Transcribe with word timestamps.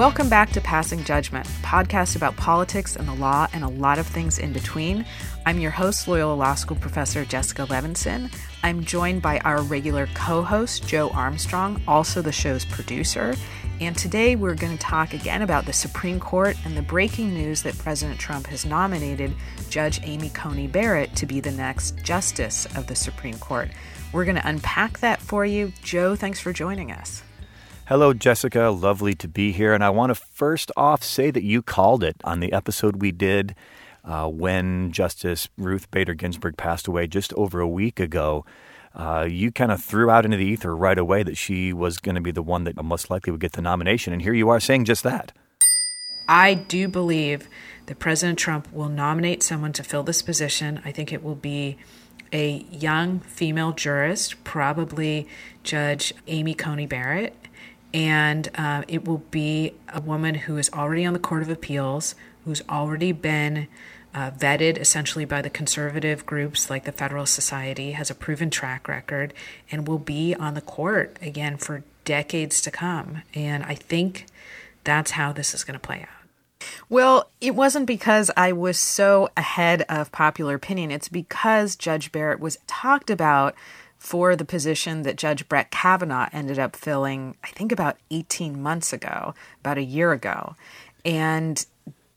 Welcome 0.00 0.30
back 0.30 0.48
to 0.52 0.62
Passing 0.62 1.04
Judgment, 1.04 1.46
podcast 1.60 2.16
about 2.16 2.34
politics 2.34 2.96
and 2.96 3.06
the 3.06 3.12
law 3.12 3.48
and 3.52 3.62
a 3.62 3.68
lot 3.68 3.98
of 3.98 4.06
things 4.06 4.38
in 4.38 4.50
between. 4.50 5.04
I'm 5.44 5.60
your 5.60 5.72
host, 5.72 6.08
Loyola 6.08 6.32
Law 6.32 6.54
School 6.54 6.78
professor 6.78 7.22
Jessica 7.26 7.66
Levinson. 7.66 8.34
I'm 8.62 8.82
joined 8.82 9.20
by 9.20 9.40
our 9.40 9.60
regular 9.60 10.08
co 10.14 10.42
host, 10.42 10.88
Joe 10.88 11.10
Armstrong, 11.10 11.82
also 11.86 12.22
the 12.22 12.32
show's 12.32 12.64
producer. 12.64 13.34
And 13.82 13.94
today 13.94 14.36
we're 14.36 14.54
going 14.54 14.72
to 14.72 14.82
talk 14.82 15.12
again 15.12 15.42
about 15.42 15.66
the 15.66 15.74
Supreme 15.74 16.18
Court 16.18 16.56
and 16.64 16.74
the 16.74 16.82
breaking 16.82 17.34
news 17.34 17.62
that 17.64 17.76
President 17.76 18.18
Trump 18.18 18.46
has 18.46 18.64
nominated 18.64 19.34
Judge 19.68 20.00
Amy 20.04 20.30
Coney 20.30 20.66
Barrett 20.66 21.14
to 21.16 21.26
be 21.26 21.40
the 21.40 21.52
next 21.52 22.02
justice 22.02 22.64
of 22.74 22.86
the 22.86 22.96
Supreme 22.96 23.36
Court. 23.36 23.68
We're 24.14 24.24
going 24.24 24.38
to 24.38 24.48
unpack 24.48 25.00
that 25.00 25.20
for 25.20 25.44
you. 25.44 25.74
Joe, 25.82 26.16
thanks 26.16 26.40
for 26.40 26.54
joining 26.54 26.90
us. 26.90 27.22
Hello, 27.90 28.14
Jessica. 28.14 28.68
Lovely 28.68 29.14
to 29.14 29.26
be 29.26 29.50
here. 29.50 29.74
And 29.74 29.82
I 29.82 29.90
want 29.90 30.10
to 30.10 30.14
first 30.14 30.70
off 30.76 31.02
say 31.02 31.32
that 31.32 31.42
you 31.42 31.60
called 31.60 32.04
it 32.04 32.14
on 32.22 32.38
the 32.38 32.52
episode 32.52 33.02
we 33.02 33.10
did 33.10 33.56
uh, 34.04 34.28
when 34.28 34.92
Justice 34.92 35.48
Ruth 35.58 35.90
Bader 35.90 36.14
Ginsburg 36.14 36.56
passed 36.56 36.86
away 36.86 37.08
just 37.08 37.32
over 37.32 37.58
a 37.58 37.66
week 37.66 37.98
ago. 37.98 38.44
Uh, 38.94 39.26
you 39.28 39.50
kind 39.50 39.72
of 39.72 39.82
threw 39.82 40.08
out 40.08 40.24
into 40.24 40.36
the 40.36 40.44
ether 40.44 40.76
right 40.76 40.98
away 40.98 41.24
that 41.24 41.36
she 41.36 41.72
was 41.72 41.98
going 41.98 42.14
to 42.14 42.20
be 42.20 42.30
the 42.30 42.44
one 42.44 42.62
that 42.62 42.80
most 42.80 43.10
likely 43.10 43.32
would 43.32 43.40
get 43.40 43.54
the 43.54 43.60
nomination. 43.60 44.12
And 44.12 44.22
here 44.22 44.34
you 44.34 44.50
are 44.50 44.60
saying 44.60 44.84
just 44.84 45.02
that. 45.02 45.32
I 46.28 46.54
do 46.54 46.86
believe 46.86 47.48
that 47.86 47.98
President 47.98 48.38
Trump 48.38 48.72
will 48.72 48.88
nominate 48.88 49.42
someone 49.42 49.72
to 49.72 49.82
fill 49.82 50.04
this 50.04 50.22
position. 50.22 50.80
I 50.84 50.92
think 50.92 51.12
it 51.12 51.24
will 51.24 51.34
be 51.34 51.76
a 52.32 52.64
young 52.70 53.18
female 53.18 53.72
jurist, 53.72 54.44
probably 54.44 55.26
Judge 55.64 56.14
Amy 56.28 56.54
Coney 56.54 56.86
Barrett 56.86 57.34
and 57.92 58.48
uh, 58.54 58.82
it 58.88 59.04
will 59.04 59.22
be 59.30 59.74
a 59.92 60.00
woman 60.00 60.34
who 60.34 60.56
is 60.56 60.70
already 60.70 61.04
on 61.04 61.12
the 61.12 61.18
Court 61.18 61.42
of 61.42 61.48
Appeals, 61.48 62.14
who's 62.44 62.62
already 62.68 63.12
been 63.12 63.68
uh, 64.14 64.30
vetted 64.30 64.76
essentially 64.78 65.24
by 65.24 65.42
the 65.42 65.50
conservative 65.50 66.26
groups 66.26 66.70
like 66.70 66.84
the 66.84 66.92
Federalist 66.92 67.34
Society, 67.34 67.92
has 67.92 68.10
a 68.10 68.14
proven 68.14 68.50
track 68.50 68.88
record, 68.88 69.32
and 69.70 69.86
will 69.86 69.98
be 69.98 70.34
on 70.34 70.54
the 70.54 70.60
court 70.60 71.16
again 71.20 71.56
for 71.56 71.84
decades 72.04 72.60
to 72.62 72.70
come. 72.70 73.22
And 73.34 73.64
I 73.64 73.74
think 73.74 74.26
that's 74.84 75.12
how 75.12 75.32
this 75.32 75.54
is 75.54 75.64
going 75.64 75.78
to 75.78 75.86
play 75.86 76.02
out. 76.02 76.20
Well, 76.88 77.30
it 77.40 77.54
wasn't 77.54 77.86
because 77.86 78.30
I 78.36 78.52
was 78.52 78.78
so 78.78 79.30
ahead 79.36 79.82
of 79.88 80.12
popular 80.12 80.54
opinion. 80.54 80.90
It's 80.90 81.08
because 81.08 81.76
Judge 81.76 82.12
Barrett 82.12 82.40
was 82.40 82.58
talked 82.66 83.10
about 83.10 83.54
for 84.00 84.34
the 84.34 84.46
position 84.46 85.02
that 85.02 85.16
Judge 85.16 85.46
Brett 85.46 85.70
Kavanaugh 85.70 86.30
ended 86.32 86.58
up 86.58 86.74
filling, 86.74 87.36
I 87.44 87.48
think 87.48 87.70
about 87.70 87.98
18 88.10 88.60
months 88.60 88.94
ago, 88.94 89.34
about 89.60 89.76
a 89.76 89.82
year 89.82 90.12
ago. 90.12 90.56
And 91.04 91.64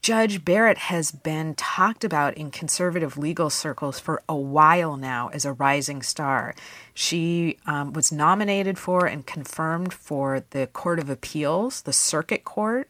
Judge 0.01 0.45
Barrett 0.45 0.77
has 0.77 1.11
been 1.11 1.55
talked 1.55 2.05
about 2.05 2.35
in 2.35 2.51
conservative 2.51 3.17
legal 3.17 3.49
circles 3.49 3.99
for 3.99 4.23
a 4.29 4.35
while 4.35 4.95
now 4.95 5.29
as 5.33 5.43
a 5.43 5.51
rising 5.51 6.01
star. 6.01 6.55
She 6.93 7.57
um, 7.65 7.91
was 7.91 8.13
nominated 8.13 8.79
for 8.79 9.05
and 9.05 9.25
confirmed 9.25 9.93
for 9.93 10.43
the 10.51 10.67
Court 10.67 10.99
of 10.99 11.09
Appeals, 11.09 11.81
the 11.81 11.93
Circuit 11.93 12.45
Court 12.45 12.89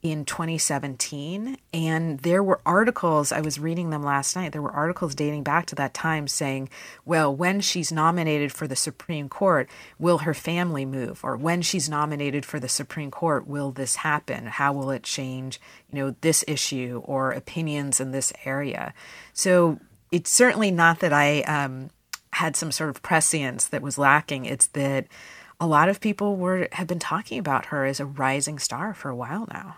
in 0.00 0.24
2017 0.24 1.56
and 1.72 2.20
there 2.20 2.42
were 2.42 2.60
articles 2.64 3.32
i 3.32 3.40
was 3.40 3.58
reading 3.58 3.90
them 3.90 4.02
last 4.02 4.36
night 4.36 4.52
there 4.52 4.62
were 4.62 4.70
articles 4.70 5.12
dating 5.12 5.42
back 5.42 5.66
to 5.66 5.74
that 5.74 5.92
time 5.92 6.28
saying 6.28 6.68
well 7.04 7.34
when 7.34 7.60
she's 7.60 7.90
nominated 7.90 8.52
for 8.52 8.68
the 8.68 8.76
supreme 8.76 9.28
court 9.28 9.68
will 9.98 10.18
her 10.18 10.34
family 10.34 10.86
move? 10.86 11.20
Or 11.22 11.36
when 11.36 11.62
she's 11.62 11.88
nominated 11.88 12.44
for 12.44 12.58
the 12.60 12.68
supreme 12.68 13.10
court 13.10 13.46
will 13.46 13.70
this 13.70 13.96
happen? 13.96 14.46
How 14.46 14.72
will 14.72 14.90
it 14.90 15.02
change 15.02 15.60
you 15.92 15.98
know 15.98 16.14
this 16.20 16.44
issue 16.48 17.02
or 17.04 17.32
opinions 17.32 18.00
in 18.00 18.12
this 18.12 18.32
area? 18.44 18.94
So 19.32 19.80
it's 20.10 20.30
certainly 20.30 20.70
not 20.70 21.00
that 21.00 21.12
i 21.12 21.42
um, 21.42 21.90
had 22.32 22.56
some 22.56 22.72
sort 22.72 22.90
of 22.90 23.02
prescience 23.02 23.66
that 23.68 23.82
was 23.82 23.98
lacking. 23.98 24.44
It's 24.44 24.68
that 24.68 25.06
a 25.60 25.66
lot 25.66 25.88
of 25.88 26.00
people 26.00 26.36
were 26.36 26.68
have 26.72 26.86
been 26.86 26.98
talking 26.98 27.38
about 27.38 27.66
her 27.66 27.84
as 27.84 28.00
a 28.00 28.06
rising 28.06 28.58
star 28.58 28.94
for 28.94 29.08
a 29.10 29.16
while 29.16 29.46
now 29.50 29.76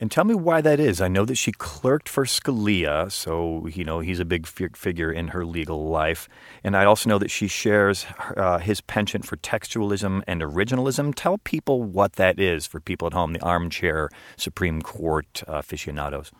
and 0.00 0.10
tell 0.10 0.24
me 0.24 0.34
why 0.34 0.60
that 0.60 0.80
is. 0.80 1.00
I 1.00 1.08
know 1.08 1.24
that 1.24 1.36
she 1.36 1.52
clerked 1.52 2.08
for 2.08 2.24
Scalia, 2.24 3.10
so 3.10 3.66
you 3.66 3.84
know 3.84 4.00
he's 4.00 4.20
a 4.20 4.24
big 4.24 4.46
figure 4.46 5.12
in 5.12 5.28
her 5.28 5.44
legal 5.44 5.88
life. 5.88 6.28
And 6.64 6.76
I 6.76 6.84
also 6.84 7.08
know 7.08 7.18
that 7.18 7.30
she 7.30 7.48
shares 7.48 8.06
uh, 8.36 8.58
his 8.58 8.80
penchant 8.80 9.24
for 9.24 9.36
textualism 9.36 10.22
and 10.26 10.42
originalism. 10.42 11.14
Tell 11.14 11.38
people 11.38 11.82
what 11.82 12.14
that 12.14 12.38
is 12.38 12.66
for 12.66 12.80
people 12.80 13.06
at 13.06 13.12
home, 13.12 13.32
the 13.32 13.42
armchair 13.42 14.10
Supreme 14.36 14.82
Court 14.82 15.42
uh, 15.48 15.54
aficionados. 15.54 16.32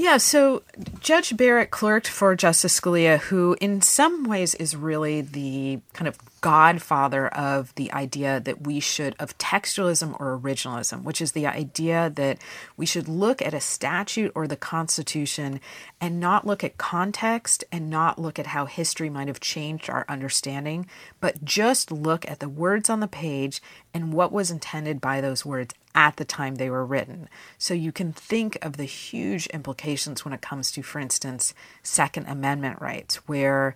Yeah, 0.00 0.16
so 0.16 0.62
Judge 1.00 1.36
Barrett 1.36 1.70
clerked 1.70 2.08
for 2.08 2.34
Justice 2.34 2.80
Scalia, 2.80 3.18
who 3.18 3.54
in 3.60 3.82
some 3.82 4.24
ways 4.24 4.54
is 4.54 4.74
really 4.74 5.20
the 5.20 5.80
kind 5.92 6.08
of 6.08 6.16
godfather 6.40 7.28
of 7.28 7.74
the 7.74 7.92
idea 7.92 8.40
that 8.40 8.62
we 8.62 8.80
should, 8.80 9.14
of 9.18 9.36
textualism 9.36 10.18
or 10.18 10.38
originalism, 10.38 11.02
which 11.02 11.20
is 11.20 11.32
the 11.32 11.46
idea 11.46 12.10
that 12.14 12.38
we 12.78 12.86
should 12.86 13.08
look 13.08 13.42
at 13.42 13.52
a 13.52 13.60
statute 13.60 14.32
or 14.34 14.46
the 14.46 14.56
Constitution 14.56 15.60
and 16.00 16.18
not 16.18 16.46
look 16.46 16.64
at 16.64 16.78
context 16.78 17.62
and 17.70 17.90
not 17.90 18.18
look 18.18 18.38
at 18.38 18.46
how 18.46 18.64
history 18.64 19.10
might 19.10 19.28
have 19.28 19.38
changed 19.38 19.90
our 19.90 20.06
understanding, 20.08 20.86
but 21.20 21.44
just 21.44 21.92
look 21.92 22.26
at 22.26 22.40
the 22.40 22.48
words 22.48 22.88
on 22.88 23.00
the 23.00 23.06
page 23.06 23.60
and 23.92 24.14
what 24.14 24.32
was 24.32 24.50
intended 24.50 24.98
by 24.98 25.20
those 25.20 25.44
words 25.44 25.74
at 25.94 26.16
the 26.16 26.24
time 26.24 26.54
they 26.54 26.70
were 26.70 26.84
written. 26.84 27.28
So 27.58 27.74
you 27.74 27.92
can 27.92 28.12
think 28.12 28.58
of 28.62 28.76
the 28.76 28.84
huge 28.84 29.46
implications 29.48 30.24
when 30.24 30.34
it 30.34 30.40
comes 30.40 30.70
to, 30.72 30.82
for 30.82 30.98
instance, 30.98 31.54
Second 31.82 32.26
Amendment 32.26 32.80
rights, 32.80 33.16
where, 33.28 33.74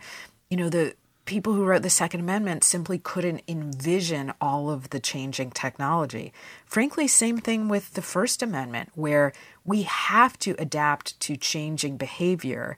you 0.48 0.56
know, 0.56 0.68
the 0.68 0.94
people 1.24 1.54
who 1.54 1.64
wrote 1.64 1.82
the 1.82 1.90
Second 1.90 2.20
Amendment 2.20 2.64
simply 2.64 2.98
couldn't 2.98 3.42
envision 3.48 4.32
all 4.40 4.70
of 4.70 4.90
the 4.90 5.00
changing 5.00 5.50
technology. 5.50 6.32
Frankly, 6.66 7.08
same 7.08 7.38
thing 7.38 7.68
with 7.68 7.94
the 7.94 8.02
First 8.02 8.42
Amendment, 8.42 8.90
where 8.94 9.32
we 9.64 9.82
have 9.82 10.38
to 10.40 10.54
adapt 10.58 11.18
to 11.20 11.36
changing 11.36 11.96
behavior. 11.96 12.76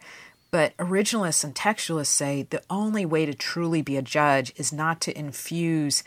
But 0.52 0.76
originalists 0.76 1.42
and 1.42 1.54
textualists 1.54 2.06
say 2.06 2.44
the 2.44 2.62
only 2.70 3.04
way 3.04 3.26
to 3.26 3.34
truly 3.34 3.82
be 3.82 3.96
a 3.96 4.02
judge 4.02 4.52
is 4.56 4.72
not 4.72 5.00
to 5.02 5.18
infuse 5.18 6.04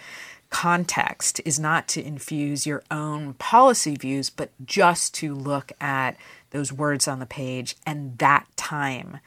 context, 0.49 1.39
is 1.45 1.59
not 1.59 1.87
to 1.89 2.03
infuse 2.03 2.65
your 2.65 2.83
own 2.89 3.33
policy 3.35 3.95
views, 3.95 4.29
but 4.29 4.51
just 4.65 5.13
to 5.15 5.35
look 5.35 5.71
at 5.79 6.17
those 6.51 6.73
words 6.73 7.07
on 7.07 7.19
the 7.19 7.25
page 7.25 7.75
and 7.85 8.17
that 8.17 8.47
time 8.55 9.19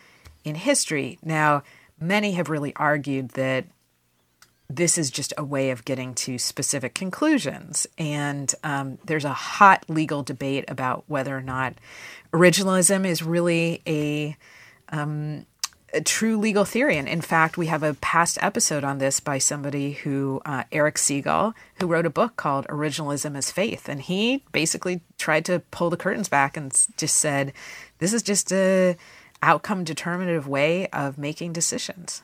in 0.45 0.57
history. 0.57 1.19
Now, 1.23 1.63
many 2.01 2.33
have 2.33 2.51
really 2.51 2.75
argued 2.77 3.31
that 3.31 3.67
this 4.69 4.97
is 4.97 5.11
just 5.11 5.33
a 5.37 5.45
way 5.45 5.71
of 5.71 5.85
getting 5.85 6.15
to 6.15 6.39
specific 6.39 6.95
conclusions. 6.95 7.87
And 7.99 8.53
um, 8.65 8.99
there's 9.05 9.25
a 9.25 9.33
hot 9.33 9.85
legal 9.89 10.23
debate 10.23 10.65
about 10.69 11.05
whether 11.07 11.37
or 11.37 11.43
not 11.43 11.75
originalism 12.33 13.07
is 13.07 13.23
really 13.23 13.83
a, 13.87 14.37
um, 14.89 15.47
a 15.93 16.01
true 16.01 16.39
legal 16.39 16.65
theory. 16.65 16.97
And 16.97 17.09
in 17.09 17.21
fact, 17.21 17.59
we 17.59 17.67
have 17.67 17.83
a 17.83 17.95
past 17.95 18.39
episode 18.41 18.85
on 18.85 18.99
this 18.99 19.21
by 19.21 19.39
somebody 19.39 19.93
who, 19.93 20.41
uh, 20.45 20.65
Eric 20.73 20.97
Segall, 20.97 21.55
who 21.77 21.87
wrote 21.87 22.07
a 22.07 22.11
book 22.11 22.37
called 22.37 22.67
Originalism 22.69 23.37
as 23.37 23.51
Faith. 23.51 23.89
And 23.89 24.01
he 24.01 24.45
basically 24.53 25.01
tried 25.19 25.45
to 25.47 25.61
pull 25.71 25.91
the 25.91 25.97
curtains 25.97 26.29
back 26.29 26.57
and 26.57 26.73
just 26.97 27.17
said, 27.17 27.53
this 27.99 28.13
is 28.13 28.23
just 28.23 28.53
a 28.53 28.97
outcome 29.43 29.85
determinative 29.85 30.49
way 30.49 30.87
of 30.89 31.19
making 31.19 31.53
decisions. 31.53 32.23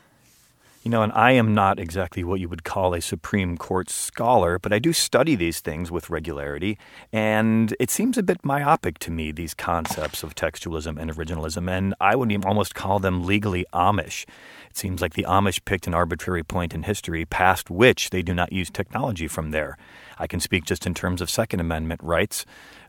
You 0.88 0.92
know, 0.92 1.02
and 1.02 1.12
I 1.12 1.32
am 1.32 1.52
not 1.54 1.78
exactly 1.78 2.24
what 2.24 2.40
you 2.40 2.48
would 2.48 2.64
call 2.64 2.94
a 2.94 3.02
Supreme 3.02 3.58
Court 3.58 3.90
scholar, 3.90 4.58
but 4.58 4.72
I 4.72 4.78
do 4.78 4.94
study 4.94 5.34
these 5.34 5.60
things 5.60 5.90
with 5.90 6.08
regularity. 6.08 6.78
And 7.12 7.76
it 7.78 7.90
seems 7.90 8.16
a 8.16 8.22
bit 8.22 8.42
myopic 8.42 8.98
to 9.00 9.10
me, 9.10 9.30
these 9.30 9.52
concepts 9.52 10.22
of 10.22 10.34
textualism 10.34 10.98
and 10.98 11.14
originalism. 11.14 11.70
And 11.70 11.94
I 12.00 12.16
would 12.16 12.32
even 12.32 12.46
almost 12.46 12.74
call 12.74 13.00
them 13.00 13.26
legally 13.26 13.66
Amish. 13.74 14.24
It 14.70 14.76
seems 14.76 15.00
like 15.00 15.14
the 15.14 15.26
Amish 15.28 15.64
picked 15.64 15.86
an 15.86 15.94
arbitrary 15.94 16.44
point 16.44 16.74
in 16.74 16.82
history 16.82 17.24
past 17.24 17.70
which 17.70 18.10
they 18.10 18.22
do 18.22 18.34
not 18.34 18.52
use 18.52 18.70
technology 18.70 19.28
from 19.28 19.50
there. 19.50 19.76
I 20.18 20.26
can 20.26 20.40
speak 20.40 20.64
just 20.64 20.86
in 20.86 20.94
terms 20.94 21.20
of 21.20 21.30
Second 21.30 21.60
Amendment 21.60 22.00
rights 22.02 22.44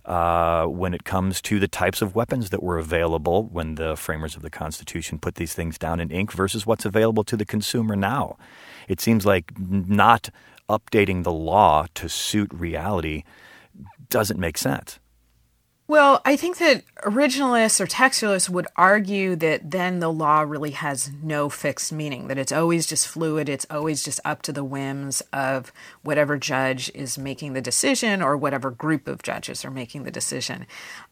uh, 0.05 0.65
when 0.65 0.93
it 0.93 1.03
comes 1.03 1.41
to 1.43 1.59
the 1.59 1.67
types 1.67 2.01
of 2.01 2.15
weapons 2.15 2.49
that 2.49 2.63
were 2.63 2.77
available 2.77 3.43
when 3.43 3.75
the 3.75 3.95
framers 3.95 4.35
of 4.35 4.41
the 4.41 4.49
Constitution 4.49 5.19
put 5.19 5.35
these 5.35 5.53
things 5.53 5.77
down 5.77 5.99
in 5.99 6.09
ink 6.09 6.31
versus 6.31 6.65
what's 6.65 6.85
available 6.85 7.23
to 7.23 7.37
the 7.37 7.45
consumer 7.45 7.95
now. 7.95 8.37
It 8.87 8.99
seems 8.99 9.25
like 9.25 9.51
not 9.57 10.29
updating 10.67 11.23
the 11.23 11.31
law 11.31 11.85
to 11.95 12.09
suit 12.09 12.51
reality 12.53 13.23
doesn't 14.09 14.39
make 14.39 14.57
sense. 14.57 14.99
Well, 15.89 16.21
I 16.23 16.35
think 16.35 16.59
that 16.59 16.83
originalists 16.97 17.81
or 17.81 17.87
textualists 17.87 18.47
would 18.47 18.67
argue 18.75 19.35
that 19.37 19.71
then 19.71 19.97
the 19.97 20.13
law 20.13 20.41
really 20.41 20.69
has 20.69 21.11
no 21.23 21.49
fixed 21.49 21.91
meaning, 21.91 22.27
that 22.27 22.37
it's 22.37 22.51
always 22.51 22.85
just 22.85 23.07
fluid, 23.07 23.49
it's 23.49 23.65
always 23.71 24.03
just 24.03 24.19
up 24.23 24.43
to 24.43 24.51
the 24.51 24.63
whims 24.63 25.23
of 25.33 25.73
whatever 26.03 26.37
judge 26.37 26.91
is 26.93 27.17
making 27.17 27.53
the 27.53 27.61
decision 27.61 28.21
or 28.21 28.37
whatever 28.37 28.69
group 28.69 29.07
of 29.07 29.23
judges 29.23 29.65
are 29.65 29.71
making 29.71 30.03
the 30.03 30.11
decision. 30.11 30.67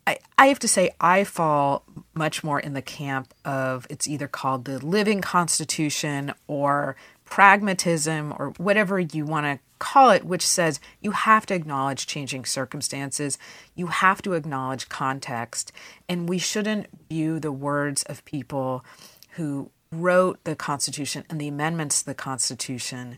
I, 0.06 0.20
I 0.38 0.46
have 0.46 0.60
to 0.60 0.68
say, 0.68 0.92
I 1.02 1.24
fall 1.24 1.84
much 2.14 2.44
more 2.44 2.60
in 2.60 2.74
the 2.74 2.84
camp 2.84 3.34
of 3.44 3.88
it's 3.90 4.08
either 4.08 4.28
called 4.28 4.66
the 4.66 4.78
living 4.78 5.22
constitution 5.22 6.36
or 6.46 6.96
pragmatism 7.30 8.34
or 8.38 8.54
whatever 8.58 9.00
you 9.00 9.26
want 9.26 9.46
to 9.46 9.60
call 9.80 10.10
it, 10.10 10.24
which 10.24 10.46
says 10.46 10.80
you 11.02 11.12
have 11.12 11.46
to 11.46 11.54
acknowledge 11.54 12.08
changing 12.08 12.46
circumstances, 12.46 13.38
you 13.76 13.88
have 13.88 14.22
to 14.24 14.34
acknowledge 14.34 14.90
context, 14.90 15.72
and 16.10 16.28
we 16.28 16.38
shouldn't 16.38 16.88
view 17.10 17.40
the 17.40 17.52
words 17.52 18.04
of 18.04 18.26
people 18.26 18.84
who 19.32 19.70
wrote 19.92 20.44
the 20.44 20.56
Constitution 20.56 21.24
and 21.30 21.40
the 21.40 21.48
amendments 21.48 22.00
to 22.00 22.06
the 22.06 22.16
Constitution 22.16 23.18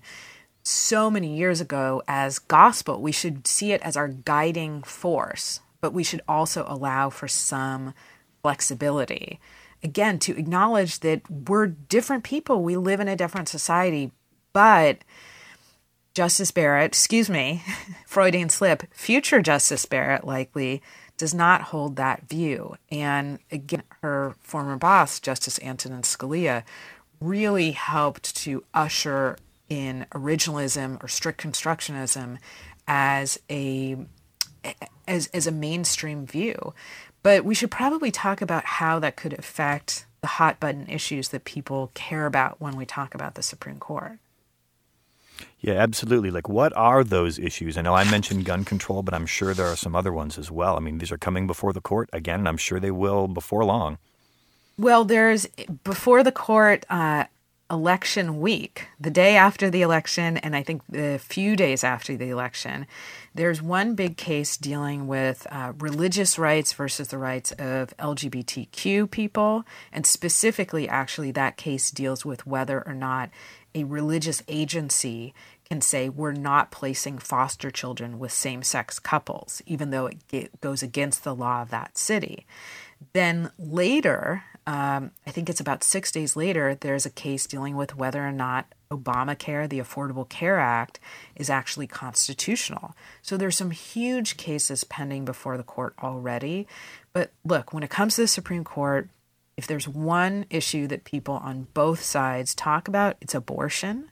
so 0.63 1.09
many 1.09 1.35
years 1.35 1.61
ago 1.61 2.03
as 2.07 2.39
gospel. 2.39 3.01
We 3.01 3.11
should 3.11 3.47
see 3.47 3.71
it 3.71 3.81
as 3.81 3.95
our 3.95 4.09
guiding 4.09 4.83
force, 4.83 5.61
but 5.81 5.94
we 5.94 6.03
should 6.03 6.21
also 6.27 6.65
allow 6.67 7.09
for 7.09 7.27
some 7.27 7.94
flexibility 8.41 9.39
again, 9.84 10.20
to 10.20 10.38
acknowledge 10.38 11.00
that 11.00 11.30
we're 11.30 11.68
different 11.68 12.24
people. 12.24 12.64
We 12.64 12.78
live 12.78 13.00
in 13.00 13.08
a 13.08 13.16
different 13.16 13.50
society. 13.50 14.12
But 14.54 15.00
Justice 16.14 16.52
Barrett, 16.52 16.92
excuse 16.92 17.30
me, 17.30 17.64
Freudian 18.06 18.50
slip, 18.50 18.84
future 18.94 19.42
Justice 19.42 19.86
Barrett 19.86 20.26
likely 20.26 20.81
does 21.18 21.34
not 21.34 21.64
hold 21.64 21.98
that 21.98 22.28
view. 22.28 22.76
And 22.90 23.40
again, 23.52 23.84
her 24.02 24.36
former 24.40 24.78
boss, 24.78 25.20
Justice 25.20 25.60
Antonin 25.62 26.02
Scalia, 26.02 26.64
really 27.20 27.72
helped 27.72 28.36
to 28.38 28.64
usher 28.74 29.38
in 29.68 30.06
originalism 30.14 31.02
or 31.04 31.08
strict 31.08 31.42
constructionism 31.42 32.38
as 32.88 33.40
a 33.50 33.98
as, 35.08 35.28
as 35.28 35.48
a 35.48 35.52
mainstream 35.52 36.26
view. 36.26 36.74
But 37.21 37.44
we 37.44 37.56
should 37.56 37.71
probably 37.71 38.12
talk 38.12 38.42
about 38.42 38.66
how 38.66 39.00
that 39.00 39.16
could 39.16 39.33
affect 39.33 40.06
the 40.21 40.27
hot 40.27 40.60
button 40.60 40.88
issues 40.88 41.30
that 41.30 41.45
people 41.45 41.92
care 41.94 42.25
about 42.25 42.60
when 42.60 42.75
we 42.75 42.86
talk 42.86 43.13
about 43.16 43.36
the 43.36 43.44
Supreme 43.44 43.80
Court. 43.80 44.19
Yeah, 45.60 45.74
absolutely. 45.74 46.31
Like, 46.31 46.48
what 46.50 46.75
are 46.75 47.04
those 47.04 47.39
issues? 47.39 47.77
I 47.77 47.81
know 47.81 47.94
I 47.94 48.10
mentioned 48.10 48.45
gun 48.45 48.63
control, 48.63 49.04
but 49.04 49.13
I'm 49.13 49.25
sure 49.25 49.54
there 49.54 49.68
are 49.68 49.75
some 49.75 49.95
other 49.95 50.12
ones 50.12 50.38
as 50.38 50.50
well. 50.50 50.75
I 50.75 50.80
mean, 50.80 50.98
these 50.98 51.12
are 51.12 51.18
coming 51.18 51.48
before 51.48 51.74
the 51.74 51.81
court 51.81 52.10
again, 52.13 52.39
and 52.39 52.48
I'm 52.48 52.57
sure 52.57 52.80
they 52.80 52.92
will 52.92 53.27
before 53.27 53.66
long. 53.66 53.98
Well, 54.77 55.04
there's 55.04 55.45
before 55.83 56.24
the 56.24 56.31
court 56.31 56.86
uh, 56.89 57.25
election 57.71 58.39
week, 58.39 58.88
the 59.00 59.12
day 59.12 59.36
after 59.36 59.69
the 59.69 59.81
election, 59.81 60.38
and 60.38 60.56
I 60.56 60.63
think 60.63 60.81
the 60.89 61.19
few 61.19 61.56
days 61.56 61.83
after 61.83 62.18
the 62.18 62.30
election, 62.30 62.88
there's 63.36 63.62
one 63.62 63.95
big 63.95 64.18
case 64.18 64.57
dealing 64.57 65.07
with 65.07 65.45
uh, 65.51 65.74
religious 65.77 66.39
rights 66.39 66.74
versus 66.74 67.10
the 67.10 67.18
rights 67.18 67.51
of 67.54 67.95
LGBTQ 67.98 69.10
people. 69.12 69.66
And 69.92 70.06
specifically, 70.06 70.89
actually, 70.89 71.31
that 71.31 71.57
case 71.57 71.92
deals 71.92 72.25
with 72.25 72.48
whether 72.48 72.86
or 72.88 72.94
not 72.94 73.30
a 73.75 73.83
religious 73.83 74.42
agency 74.48 75.33
can 75.69 75.81
say 75.81 76.10
we're 76.10 76.31
not 76.31 76.71
placing 76.71 77.19
foster 77.19 77.69
children 77.69 78.18
with 78.18 78.31
same 78.31 78.63
sex 78.63 78.98
couples, 78.98 79.62
even 79.68 79.92
though 79.92 80.07
it 80.31 80.60
goes 80.62 80.81
against 80.81 81.24
the 81.24 81.36
law 81.36 81.62
of 81.62 81.69
that 81.69 81.95
city. 81.98 82.48
Then 83.13 83.51
later, 83.60 84.44
um, 84.69 85.10
I 85.25 85.31
think 85.31 85.50
it's 85.50 85.60
about 85.60 85.83
six 85.83 86.12
days 86.12 86.36
later, 86.36 86.75
there's 86.75 87.07
a 87.07 87.10
case 87.10 87.48
dealing 87.48 87.75
with 87.75 87.95
whether 87.95 88.24
or 88.24 88.31
not 88.31 88.71
Obamacare, 88.92 89.68
the 89.68 89.80
Affordable 89.80 90.30
Care 90.30 90.60
Act, 90.60 91.00
is 91.36 91.50
actually 91.50 91.88
constitutional. 91.88 92.94
So 93.24 93.36
there's 93.36 93.57
some 93.57 93.71
huge 93.71 94.38
cases 94.38 94.83
pending 94.83 95.25
before 95.25 95.57
the 95.57 95.63
court 95.63 95.95
already. 96.04 96.68
But 97.13 97.31
look, 97.44 97.74
when 97.74 97.81
it 97.81 97.89
comes 97.89 98.13
to 98.16 98.21
the 98.21 98.27
Supreme 98.27 98.63
Court, 98.63 99.10
if 99.57 99.66
there's 99.66 99.88
one 99.88 100.45
issue 100.51 100.86
that 100.86 101.04
people 101.04 101.38
on 101.38 101.66
both 101.74 102.04
sides 102.04 102.54
talk 102.54 102.88
about, 102.88 103.18
it's 103.21 103.33
abortion. 103.33 104.12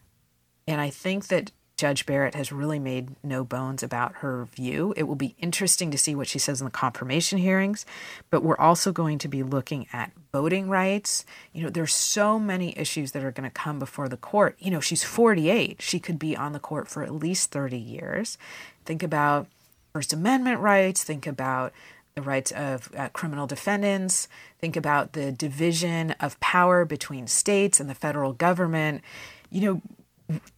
And 0.68 0.82
I 0.82 0.90
think 0.90 1.28
that 1.28 1.52
Judge 1.78 2.08
Barrett 2.08 2.34
has 2.34 2.52
really 2.52 2.80
made 2.80 3.16
no 3.24 3.44
bones 3.44 3.84
about 3.84 4.16
her 4.16 4.46
view. 4.46 4.96
It 4.98 5.04
will 5.04 5.16
be 5.16 5.36
interesting 5.38 5.92
to 5.92 5.98
see 5.98 6.16
what 6.16 6.28
she 6.28 6.40
says 6.40 6.60
in 6.60 6.66
the 6.66 6.72
confirmation 6.72 7.38
hearings, 7.38 7.86
but 8.32 8.42
we're 8.44 8.58
also 8.58 8.92
going 8.92 9.20
to 9.20 9.28
be 9.28 9.44
looking 9.44 9.86
at 9.94 10.12
voting 10.34 10.70
rights. 10.70 11.24
You 11.54 11.64
know, 11.64 11.70
there's 11.70 11.94
so 11.94 12.40
many 12.40 12.78
issues 12.78 13.12
that 13.12 13.24
are 13.24 13.32
going 13.32 13.48
to 13.48 13.54
come 13.54 13.78
before 13.78 14.10
the 14.10 14.18
court. 14.18 14.56
You 14.58 14.72
know, 14.72 14.80
she's 14.80 15.04
48. 15.04 15.80
She 15.80 16.00
could 16.00 16.18
be 16.18 16.36
on 16.36 16.54
the 16.54 16.60
court 16.60 16.88
for 16.88 17.04
at 17.04 17.14
least 17.14 17.52
30 17.52 17.78
years. 17.78 18.40
Think 18.84 19.04
about 19.04 19.46
First 19.94 20.14
Amendment 20.14 20.60
rights, 20.60 21.04
think 21.04 21.28
about 21.28 21.74
the 22.16 22.24
rights 22.24 22.52
of 22.52 22.92
uh, 22.98 23.10
criminal 23.10 23.46
defendants, 23.46 24.28
think 24.60 24.76
about 24.76 25.14
the 25.14 25.32
division 25.32 26.12
of 26.20 26.40
power 26.40 26.86
between 26.86 27.28
states 27.28 27.80
and 27.80 27.88
the 27.88 27.94
federal 27.96 28.34
government. 28.34 29.04
You 29.52 29.62
know, 29.62 29.82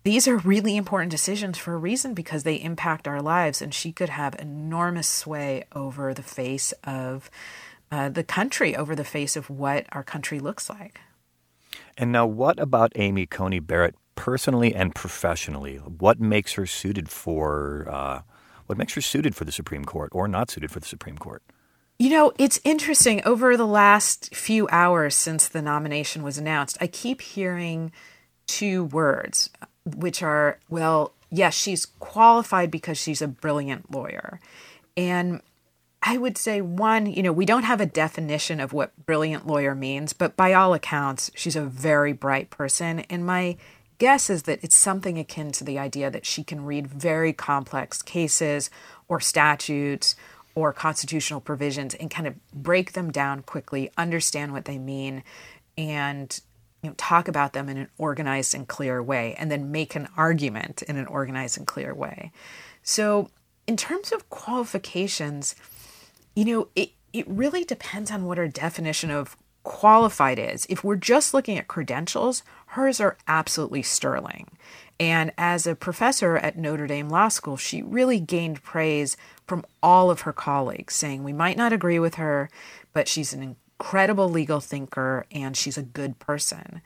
these 0.03 0.27
are 0.27 0.37
really 0.37 0.75
important 0.75 1.11
decisions 1.11 1.57
for 1.57 1.73
a 1.73 1.77
reason 1.77 2.13
because 2.13 2.43
they 2.43 2.55
impact 2.55 3.07
our 3.07 3.21
lives, 3.21 3.61
and 3.61 3.73
she 3.73 3.91
could 3.91 4.09
have 4.09 4.35
enormous 4.39 5.07
sway 5.07 5.65
over 5.73 6.13
the 6.13 6.23
face 6.23 6.73
of 6.83 7.29
uh, 7.91 8.09
the 8.09 8.23
country, 8.23 8.75
over 8.75 8.95
the 8.95 9.03
face 9.03 9.35
of 9.35 9.49
what 9.49 9.85
our 9.91 10.03
country 10.03 10.39
looks 10.39 10.69
like. 10.69 11.01
And 11.97 12.11
now, 12.11 12.25
what 12.25 12.59
about 12.59 12.93
Amy 12.95 13.25
Coney 13.25 13.59
Barrett 13.59 13.95
personally 14.15 14.73
and 14.73 14.95
professionally? 14.95 15.77
What 15.77 16.19
makes 16.19 16.53
her 16.53 16.65
suited 16.65 17.09
for 17.09 17.87
uh, 17.89 18.21
what 18.65 18.77
makes 18.77 18.93
her 18.93 19.01
suited 19.01 19.35
for 19.35 19.45
the 19.45 19.51
Supreme 19.51 19.83
Court, 19.83 20.09
or 20.13 20.27
not 20.27 20.51
suited 20.51 20.71
for 20.71 20.79
the 20.79 20.85
Supreme 20.85 21.17
Court? 21.17 21.43
You 21.97 22.11
know, 22.11 22.31
it's 22.37 22.59
interesting. 22.63 23.21
Over 23.25 23.57
the 23.57 23.67
last 23.67 24.33
few 24.33 24.67
hours 24.71 25.15
since 25.15 25.47
the 25.47 25.61
nomination 25.61 26.23
was 26.23 26.37
announced, 26.37 26.77
I 26.79 26.87
keep 26.87 27.21
hearing 27.21 27.91
two 28.49 28.85
words, 28.85 29.51
which 29.85 30.23
are, 30.23 30.57
well, 30.69 31.13
yes, 31.29 31.53
she's 31.53 31.85
qualified 31.85 32.71
because 32.71 32.97
she's 32.97 33.21
a 33.21 33.27
brilliant 33.27 33.91
lawyer. 33.91 34.39
And 34.97 35.41
I 36.01 36.17
would 36.17 36.35
say, 36.35 36.59
one, 36.59 37.05
you 37.05 37.21
know, 37.21 37.31
we 37.31 37.45
don't 37.45 37.63
have 37.63 37.79
a 37.79 37.85
definition 37.85 38.59
of 38.59 38.73
what 38.73 39.05
brilliant 39.05 39.45
lawyer 39.45 39.75
means, 39.75 40.13
but 40.13 40.35
by 40.35 40.53
all 40.53 40.73
accounts, 40.73 41.29
she's 41.35 41.55
a 41.55 41.61
very 41.61 42.11
bright 42.11 42.49
person. 42.49 43.01
And 43.01 43.23
my 43.23 43.55
guess 43.99 44.31
is 44.31 44.43
that 44.43 44.63
it's 44.63 44.75
something 44.75 45.19
akin 45.19 45.51
to 45.51 45.63
the 45.63 45.77
idea 45.77 46.09
that 46.09 46.25
she 46.25 46.43
can 46.43 46.65
read 46.65 46.87
very 46.87 47.33
complex 47.33 48.01
cases 48.01 48.71
or 49.07 49.19
statutes 49.19 50.15
or 50.55 50.73
constitutional 50.73 51.39
provisions 51.39 51.93
and 51.93 52.09
kind 52.09 52.25
of 52.25 52.35
break 52.51 52.93
them 52.93 53.11
down 53.11 53.43
quickly, 53.43 53.91
understand 53.95 54.53
what 54.53 54.65
they 54.65 54.79
mean, 54.79 55.21
and 55.77 56.41
you 56.81 56.89
know, 56.89 56.95
talk 56.97 57.27
about 57.27 57.53
them 57.53 57.69
in 57.69 57.77
an 57.77 57.89
organized 57.97 58.55
and 58.55 58.67
clear 58.67 59.01
way, 59.01 59.35
and 59.37 59.51
then 59.51 59.71
make 59.71 59.95
an 59.95 60.07
argument 60.15 60.81
in 60.83 60.97
an 60.97 61.07
organized 61.07 61.57
and 61.57 61.67
clear 61.67 61.93
way. 61.93 62.31
So, 62.83 63.29
in 63.67 63.77
terms 63.77 64.11
of 64.11 64.29
qualifications, 64.29 65.55
you 66.35 66.45
know, 66.45 66.67
it, 66.75 66.91
it 67.13 67.27
really 67.27 67.63
depends 67.63 68.11
on 68.11 68.25
what 68.25 68.39
our 68.39 68.47
definition 68.47 69.11
of 69.11 69.35
qualified 69.63 70.39
is. 70.39 70.65
If 70.69 70.83
we're 70.83 70.95
just 70.95 71.33
looking 71.33 71.57
at 71.57 71.67
credentials, 71.67 72.43
hers 72.67 72.99
are 72.99 73.17
absolutely 73.27 73.83
sterling. 73.83 74.47
And 74.99 75.31
as 75.37 75.65
a 75.65 75.75
professor 75.75 76.37
at 76.37 76.57
Notre 76.57 76.87
Dame 76.87 77.09
Law 77.09 77.29
School, 77.29 77.57
she 77.57 77.81
really 77.81 78.19
gained 78.19 78.63
praise 78.63 79.15
from 79.47 79.65
all 79.81 80.09
of 80.11 80.21
her 80.21 80.33
colleagues, 80.33 80.95
saying, 80.95 81.23
We 81.23 81.33
might 81.33 81.57
not 81.57 81.71
agree 81.73 81.99
with 81.99 82.15
her, 82.15 82.49
but 82.93 83.07
she's 83.07 83.33
an 83.33 83.55
incredible 83.79 84.29
legal 84.29 84.59
thinker 84.59 85.25
and 85.31 85.55
she's 85.55 85.77
a 85.77 85.83
good 85.83 86.19
person. 86.19 86.81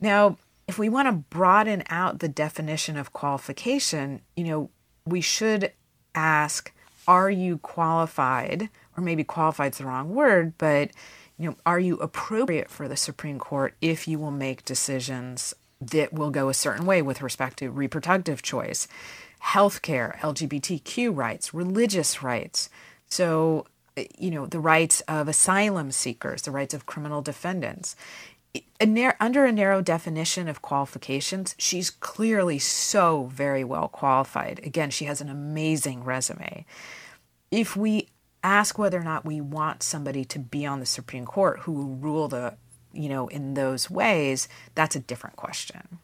Now, 0.00 0.36
if 0.66 0.78
we 0.78 0.88
want 0.88 1.06
to 1.08 1.12
broaden 1.12 1.84
out 1.88 2.18
the 2.18 2.28
definition 2.28 2.96
of 2.96 3.12
qualification, 3.12 4.20
you 4.36 4.44
know, 4.44 4.70
we 5.06 5.20
should 5.20 5.72
ask 6.14 6.72
are 7.06 7.30
you 7.30 7.58
qualified 7.58 8.68
or 8.96 9.02
maybe 9.02 9.22
qualified 9.22 9.72
is 9.72 9.78
the 9.78 9.84
wrong 9.84 10.14
word, 10.14 10.54
but 10.58 10.90
you 11.38 11.50
know, 11.50 11.56
are 11.66 11.80
you 11.80 11.96
appropriate 11.96 12.70
for 12.70 12.88
the 12.88 12.96
Supreme 12.96 13.38
Court 13.38 13.74
if 13.80 14.08
you 14.08 14.18
will 14.18 14.30
make 14.30 14.64
decisions 14.64 15.54
that 15.80 16.12
will 16.12 16.30
go 16.30 16.48
a 16.48 16.54
certain 16.54 16.86
way 16.86 17.02
with 17.02 17.20
respect 17.20 17.58
to 17.58 17.70
reproductive 17.70 18.42
choice, 18.42 18.88
healthcare, 19.42 20.16
LGBTQ 20.18 21.14
rights, 21.14 21.52
religious 21.52 22.22
rights. 22.22 22.70
So, 23.06 23.66
you 23.96 24.30
know, 24.30 24.46
the 24.46 24.60
rights 24.60 25.00
of 25.02 25.28
asylum 25.28 25.92
seekers, 25.92 26.42
the 26.42 26.50
rights 26.50 26.74
of 26.74 26.86
criminal 26.86 27.22
defendants. 27.22 27.94
A 28.80 28.86
nar- 28.86 29.16
under 29.18 29.44
a 29.44 29.52
narrow 29.52 29.82
definition 29.82 30.48
of 30.48 30.62
qualifications, 30.62 31.54
she's 31.58 31.90
clearly 31.90 32.58
so 32.58 33.24
very 33.32 33.64
well 33.64 33.88
qualified. 33.88 34.60
Again, 34.62 34.90
she 34.90 35.06
has 35.06 35.20
an 35.20 35.28
amazing 35.28 36.04
resume. 36.04 36.64
If 37.50 37.76
we 37.76 38.08
ask 38.44 38.78
whether 38.78 38.98
or 39.00 39.04
not 39.04 39.24
we 39.24 39.40
want 39.40 39.82
somebody 39.82 40.24
to 40.26 40.38
be 40.38 40.66
on 40.66 40.78
the 40.78 40.86
Supreme 40.86 41.24
Court 41.24 41.60
who 41.60 41.72
will 41.72 41.96
rule 41.96 42.28
the, 42.28 42.54
you 42.92 43.08
know, 43.08 43.26
in 43.28 43.54
those 43.54 43.90
ways, 43.90 44.48
that's 44.74 44.94
a 44.94 45.00
different 45.00 45.36
question. 45.36 45.98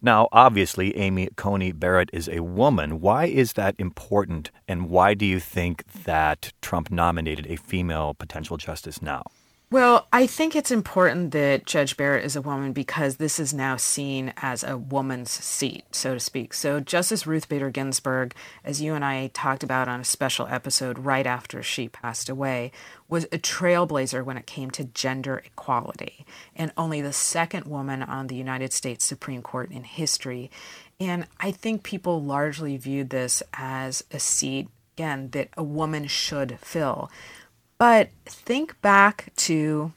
Now, 0.00 0.28
obviously, 0.30 0.96
Amy 0.96 1.28
Coney 1.34 1.72
Barrett 1.72 2.10
is 2.12 2.28
a 2.28 2.40
woman. 2.40 3.00
Why 3.00 3.24
is 3.26 3.54
that 3.54 3.74
important, 3.78 4.52
and 4.68 4.88
why 4.88 5.14
do 5.14 5.26
you 5.26 5.40
think 5.40 5.84
that 6.04 6.52
Trump 6.62 6.90
nominated 6.90 7.46
a 7.48 7.56
female 7.56 8.14
potential 8.14 8.56
justice 8.56 9.02
now? 9.02 9.24
Well, 9.70 10.08
I 10.14 10.26
think 10.26 10.56
it's 10.56 10.70
important 10.70 11.32
that 11.32 11.66
Judge 11.66 11.98
Barrett 11.98 12.24
is 12.24 12.34
a 12.34 12.40
woman 12.40 12.72
because 12.72 13.16
this 13.16 13.38
is 13.38 13.52
now 13.52 13.76
seen 13.76 14.32
as 14.38 14.64
a 14.64 14.78
woman's 14.78 15.30
seat, 15.30 15.84
so 15.94 16.14
to 16.14 16.20
speak. 16.20 16.54
So, 16.54 16.80
Justice 16.80 17.26
Ruth 17.26 17.50
Bader 17.50 17.68
Ginsburg, 17.68 18.34
as 18.64 18.80
you 18.80 18.94
and 18.94 19.04
I 19.04 19.26
talked 19.34 19.62
about 19.62 19.86
on 19.86 20.00
a 20.00 20.04
special 20.04 20.46
episode 20.46 21.00
right 21.00 21.26
after 21.26 21.62
she 21.62 21.86
passed 21.86 22.30
away, 22.30 22.72
was 23.10 23.24
a 23.24 23.36
trailblazer 23.36 24.24
when 24.24 24.38
it 24.38 24.46
came 24.46 24.70
to 24.70 24.84
gender 24.84 25.42
equality, 25.44 26.24
and 26.56 26.72
only 26.78 27.02
the 27.02 27.12
second 27.12 27.66
woman 27.66 28.02
on 28.02 28.28
the 28.28 28.36
United 28.36 28.72
States 28.72 29.04
Supreme 29.04 29.42
Court 29.42 29.70
in 29.70 29.84
history. 29.84 30.50
And 30.98 31.26
I 31.40 31.50
think 31.50 31.82
people 31.82 32.22
largely 32.22 32.78
viewed 32.78 33.10
this 33.10 33.42
as 33.52 34.02
a 34.12 34.18
seat, 34.18 34.68
again, 34.96 35.28
that 35.32 35.50
a 35.58 35.62
woman 35.62 36.06
should 36.06 36.58
fill. 36.58 37.10
But 37.78 38.10
think 38.26 38.80
back 38.82 39.32
to 39.36 39.92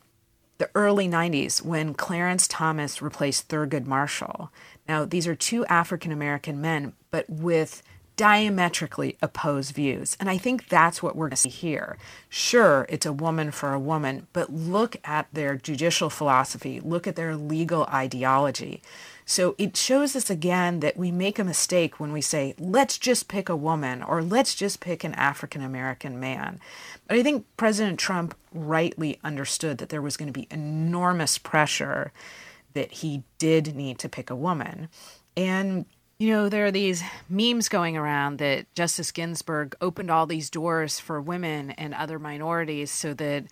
the 0.59 0.69
early 0.75 1.07
90s 1.07 1.63
when 1.63 1.95
Clarence 1.95 2.47
Thomas 2.47 3.01
replaced 3.01 3.49
Thurgood 3.49 3.87
Marshall. 3.87 4.51
Now, 4.87 5.05
these 5.05 5.25
are 5.25 5.33
two 5.33 5.65
African 5.65 6.11
American 6.11 6.61
men, 6.61 6.93
but 7.09 7.27
with 7.27 7.81
diametrically 8.15 9.17
opposed 9.23 9.73
views. 9.73 10.15
And 10.19 10.29
I 10.29 10.37
think 10.37 10.69
that's 10.69 11.01
what 11.01 11.15
we're 11.15 11.25
going 11.25 11.31
to 11.31 11.37
see 11.37 11.49
here. 11.49 11.97
Sure, 12.29 12.85
it's 12.87 13.07
a 13.07 13.13
woman 13.13 13.49
for 13.49 13.73
a 13.73 13.79
woman, 13.79 14.27
but 14.31 14.53
look 14.53 14.97
at 15.03 15.27
their 15.33 15.55
judicial 15.55 16.11
philosophy, 16.11 16.79
look 16.79 17.07
at 17.07 17.15
their 17.15 17.35
legal 17.35 17.85
ideology. 17.85 18.83
So 19.25 19.55
it 19.57 19.77
shows 19.77 20.15
us 20.15 20.29
again 20.29 20.79
that 20.81 20.97
we 20.97 21.11
make 21.11 21.39
a 21.39 21.43
mistake 21.43 21.99
when 21.99 22.11
we 22.11 22.21
say, 22.21 22.55
let's 22.59 22.97
just 22.97 23.27
pick 23.27 23.49
a 23.49 23.55
woman 23.55 24.03
or 24.03 24.21
let's 24.21 24.55
just 24.55 24.79
pick 24.79 25.03
an 25.03 25.13
African 25.13 25.61
American 25.61 26.19
man. 26.19 26.59
But 27.07 27.17
I 27.17 27.23
think 27.23 27.45
President 27.57 27.99
Trump 27.99 28.35
rightly 28.53 29.19
understood 29.23 29.77
that 29.77 29.89
there 29.89 30.01
was 30.01 30.17
going 30.17 30.31
to 30.31 30.39
be 30.39 30.47
enormous 30.51 31.37
pressure 31.37 32.11
that 32.73 32.91
he 32.91 33.23
did 33.37 33.75
need 33.75 33.99
to 33.99 34.09
pick 34.09 34.29
a 34.29 34.35
woman. 34.35 34.89
And 35.37 35.85
you 36.21 36.29
know, 36.29 36.49
there 36.49 36.67
are 36.67 36.71
these 36.71 37.03
memes 37.29 37.67
going 37.67 37.97
around 37.97 38.37
that 38.37 38.71
Justice 38.75 39.11
Ginsburg 39.11 39.75
opened 39.81 40.11
all 40.11 40.27
these 40.27 40.51
doors 40.51 40.99
for 40.99 41.19
women 41.19 41.71
and 41.71 41.95
other 41.95 42.19
minorities 42.19 42.91
so 42.91 43.15
that 43.15 43.45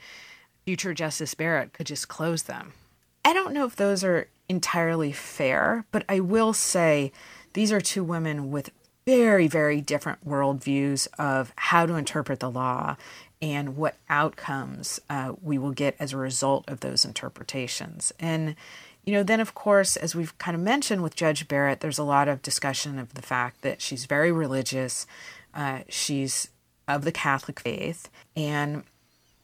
future 0.65 0.93
Justice 0.93 1.33
Barrett 1.33 1.73
could 1.73 1.87
just 1.87 2.09
close 2.09 2.43
them. 2.43 2.73
I 3.25 3.33
don't 3.33 3.55
know 3.55 3.65
if 3.65 3.75
those 3.75 4.03
are 4.03 4.27
entirely 4.49 5.11
fair, 5.11 5.85
but 5.91 6.03
I 6.09 6.19
will 6.19 6.53
say 6.53 7.11
these 7.53 7.71
are 7.71 7.79
two 7.79 8.03
women 8.03 8.51
with 8.51 8.71
very, 9.05 9.47
very 9.47 9.79
different 9.79 10.27
worldviews 10.27 11.07
of 11.17 11.53
how 11.55 11.85
to 11.85 11.95
interpret 11.95 12.39
the 12.39 12.51
law 12.51 12.97
and 13.41 13.77
what 13.77 13.95
outcomes 14.09 14.99
uh, 15.09 15.33
we 15.41 15.57
will 15.57 15.71
get 15.71 15.95
as 15.99 16.11
a 16.11 16.17
result 16.17 16.65
of 16.67 16.81
those 16.81 17.05
interpretations. 17.05 18.11
And 18.19 18.55
you 19.05 19.13
know, 19.13 19.23
then 19.23 19.39
of 19.39 19.55
course, 19.55 19.95
as 19.95 20.13
we've 20.13 20.37
kind 20.37 20.53
of 20.53 20.61
mentioned 20.61 21.01
with 21.01 21.15
Judge 21.15 21.47
Barrett, 21.47 21.79
there's 21.79 21.97
a 21.97 22.03
lot 22.03 22.27
of 22.27 22.41
discussion 22.41 22.99
of 22.99 23.13
the 23.13 23.21
fact 23.21 23.61
that 23.61 23.81
she's 23.81 24.05
very 24.05 24.31
religious. 24.31 25.07
Uh, 25.53 25.79
she's 25.87 26.49
of 26.89 27.05
the 27.05 27.11
Catholic 27.11 27.59
faith. 27.59 28.09
And, 28.35 28.83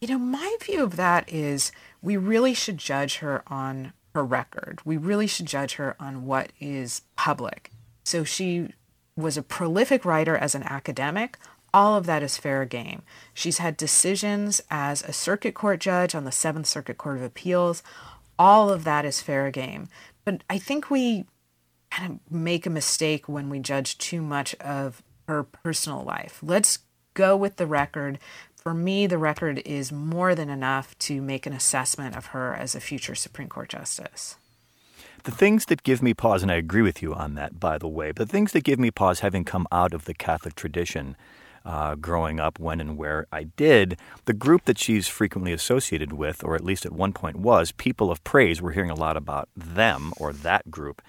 you 0.01 0.07
know, 0.07 0.17
my 0.17 0.57
view 0.62 0.83
of 0.83 0.97
that 0.97 1.31
is 1.31 1.71
we 2.01 2.17
really 2.17 2.53
should 2.53 2.77
judge 2.77 3.17
her 3.17 3.43
on 3.47 3.93
her 4.15 4.25
record. 4.25 4.81
We 4.84 4.98
really 4.98 5.27
should 5.27 5.45
judge 5.45 5.75
her 5.75 5.95
on 6.00 6.25
what 6.25 6.51
is 6.60 7.01
public. 7.15 7.72
So 8.03 8.24
she 8.24 8.69
was 9.15 9.38
a 9.38 9.43
prolific 9.43 10.05
writer 10.05 10.36
as 10.36 10.55
an 10.55 10.63
academic. 10.63 11.38
All 11.74 11.95
of 11.95 12.05
that 12.05 12.24
is 12.24 12.38
fair 12.38 12.65
game. 12.65 13.03
She's 13.34 13.60
had 13.60 13.77
decisions 13.77 14.62
as 14.72 15.03
a 15.03 15.13
circuit 15.13 15.53
court 15.53 15.79
judge 15.79 16.15
on 16.15 16.24
the 16.24 16.31
Seventh 16.31 16.67
Circuit 16.67 16.98
Court 16.98 17.17
of 17.17 17.24
Appeals 17.24 17.84
all 18.38 18.69
of 18.69 18.84
that 18.84 19.05
is 19.05 19.22
fair 19.22 19.50
game. 19.51 19.88
But 20.24 20.43
I 20.50 20.57
think 20.57 20.89
we 20.89 21.25
kind 21.91 22.13
of 22.13 22.31
make 22.31 22.65
a 22.65 22.69
mistake 22.69 23.29
when 23.29 23.50
we 23.50 23.60
judge 23.60 23.98
too 23.98 24.22
much 24.22 24.55
of 24.55 25.01
her 25.27 25.43
personal 25.43 26.03
life. 26.03 26.39
Let's 26.43 26.79
go 27.13 27.38
with 27.38 27.55
the 27.57 27.67
record. 27.67 28.19
For 28.65 28.74
me, 28.74 29.05
the 29.05 29.19
record 29.19 29.62
is 29.63 29.91
more 29.91 30.34
than 30.34 30.50
enough 30.50 30.98
to 30.98 31.22
make 31.22 31.45
an 31.45 31.53
assessment 31.53 32.15
of 32.15 32.25
her 32.34 32.55
as 32.55 32.74
a 32.74 32.79
future 32.79 33.13
Supreme 33.13 33.48
Court 33.48 33.69
justice. 33.69 34.38
The 35.24 35.29
things 35.29 35.65
that 35.65 35.84
give 35.84 36.01
me 36.01 36.15
pause, 36.15 36.41
and 36.41 36.51
I 36.51 36.55
agree 36.55 36.81
with 36.81 37.00
you 37.00 37.13
on 37.13 37.36
that, 37.36 37.60
by 37.60 37.77
the 37.77 37.88
way, 37.88 38.12
the 38.12 38.25
things 38.25 38.53
that 38.53 38.63
give 38.63 38.79
me 38.79 38.89
pause, 38.89 39.19
having 39.19 39.43
come 39.43 39.67
out 39.72 39.93
of 39.93 40.05
the 40.05 40.15
Catholic 40.15 40.55
tradition, 40.55 41.15
uh, 41.63 41.93
growing 41.93 42.39
up 42.39 42.57
when 42.57 42.81
and 42.81 42.98
where 42.98 43.27
I 43.31 43.43
did, 43.43 44.00
the 44.25 44.34
group 44.34 44.65
that 44.65 44.79
she's 44.79 45.07
frequently 45.07 45.53
associated 45.53 46.12
with, 46.12 46.43
or 46.43 46.55
at 46.55 46.63
least 46.63 46.88
at 46.88 46.91
one 46.91 47.13
point 47.13 47.36
was, 47.36 47.72
People 47.72 48.10
of 48.10 48.24
Praise. 48.24 48.63
We're 48.63 48.72
hearing 48.72 48.89
a 48.89 48.95
lot 48.95 49.15
about 49.15 49.48
them 49.55 50.12
or 50.17 50.34
that 50.34 50.72
group. 50.72 51.03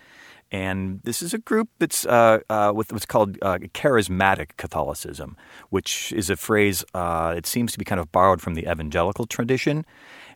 And 0.53 1.01
this 1.03 1.23
is 1.23 1.35
a 1.35 1.39
group 1.39 1.69
that's 1.79 2.07
uh, 2.07 2.39
uh, 2.49 2.73
with 2.75 2.93
what's 2.93 3.07
called 3.07 3.37
uh, 3.43 3.59
charismatic 3.75 4.57
Catholicism, 4.57 5.37
which 5.71 6.13
is 6.13 6.31
a 6.31 6.37
phrase 6.37 6.85
uh, 6.95 7.35
it 7.37 7.47
seems 7.47 7.73
to 7.73 7.79
be 7.79 7.85
kind 7.85 8.01
of 8.01 8.13
borrowed 8.13 8.41
from 8.41 8.55
the 8.55 8.71
evangelical 8.71 9.27
tradition. 9.27 9.85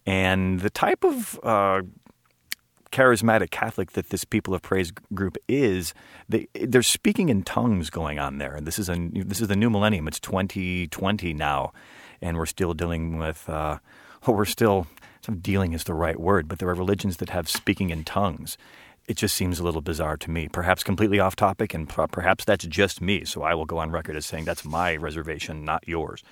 And 0.06 0.60
the 0.60 0.70
type 0.70 1.04
of 1.04 1.38
uh, 1.42 1.82
charismatic 2.90 3.50
Catholic 3.50 3.92
that 3.92 4.08
this 4.10 4.24
People 4.24 4.52
of 4.52 4.62
Praise 4.62 4.92
group 5.14 5.36
is, 5.46 5.94
they're 6.28 6.82
speaking 6.82 7.28
in 7.28 7.44
tongues 7.44 7.88
going 7.88 8.18
on 8.18 8.38
there. 8.38 8.56
And 8.56 8.66
this 8.66 8.78
is 8.78 8.88
a 8.88 8.96
this 9.12 9.40
is 9.40 9.48
the 9.48 9.56
new 9.56 9.70
millennium. 9.70 10.08
It's 10.08 10.20
2020 10.20 11.34
now, 11.34 11.72
and 12.20 12.36
we're 12.36 12.46
still 12.46 12.74
dealing 12.74 13.18
with. 13.18 13.48
Uh, 13.48 13.78
well, 14.26 14.36
we're 14.36 14.44
still 14.44 14.86
dealing 15.40 15.74
is 15.74 15.84
the 15.84 15.94
right 15.94 16.18
word, 16.18 16.48
but 16.48 16.58
there 16.58 16.68
are 16.68 16.74
religions 16.74 17.18
that 17.18 17.30
have 17.30 17.48
speaking 17.48 17.90
in 17.90 18.04
tongues. 18.04 18.56
It 19.10 19.16
just 19.16 19.34
seems 19.34 19.58
a 19.58 19.64
little 19.64 19.80
bizarre 19.80 20.16
to 20.18 20.30
me. 20.30 20.46
Perhaps 20.46 20.84
completely 20.84 21.18
off 21.18 21.34
topic, 21.34 21.74
and 21.74 21.88
perhaps 21.88 22.44
that's 22.44 22.64
just 22.64 23.00
me. 23.00 23.24
So 23.24 23.42
I 23.42 23.54
will 23.54 23.64
go 23.64 23.78
on 23.78 23.90
record 23.90 24.14
as 24.14 24.24
saying 24.24 24.44
that's 24.44 24.64
my 24.64 24.94
reservation, 24.94 25.64
not 25.64 25.82
yours. 25.88 26.22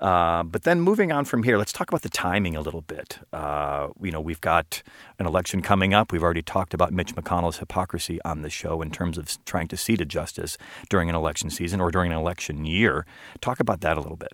Uh, 0.00 0.42
but 0.42 0.64
then 0.64 0.80
moving 0.80 1.12
on 1.12 1.24
from 1.24 1.44
here, 1.44 1.56
let's 1.56 1.72
talk 1.72 1.88
about 1.88 2.02
the 2.02 2.08
timing 2.08 2.56
a 2.56 2.60
little 2.60 2.80
bit. 2.80 3.20
Uh, 3.32 3.90
you 4.02 4.10
know, 4.10 4.20
we've 4.20 4.40
got 4.40 4.82
an 5.20 5.26
election 5.26 5.62
coming 5.62 5.94
up. 5.94 6.10
We've 6.10 6.24
already 6.24 6.42
talked 6.42 6.74
about 6.74 6.92
Mitch 6.92 7.14
McConnell's 7.14 7.58
hypocrisy 7.58 8.20
on 8.24 8.42
the 8.42 8.50
show 8.50 8.82
in 8.82 8.90
terms 8.90 9.18
of 9.18 9.38
trying 9.44 9.68
to 9.68 9.76
seat 9.76 10.00
a 10.00 10.04
justice 10.04 10.58
during 10.90 11.08
an 11.08 11.14
election 11.14 11.48
season 11.48 11.80
or 11.80 11.92
during 11.92 12.10
an 12.10 12.18
election 12.18 12.64
year. 12.64 13.06
Talk 13.40 13.60
about 13.60 13.82
that 13.82 13.96
a 13.96 14.00
little 14.00 14.16
bit. 14.16 14.32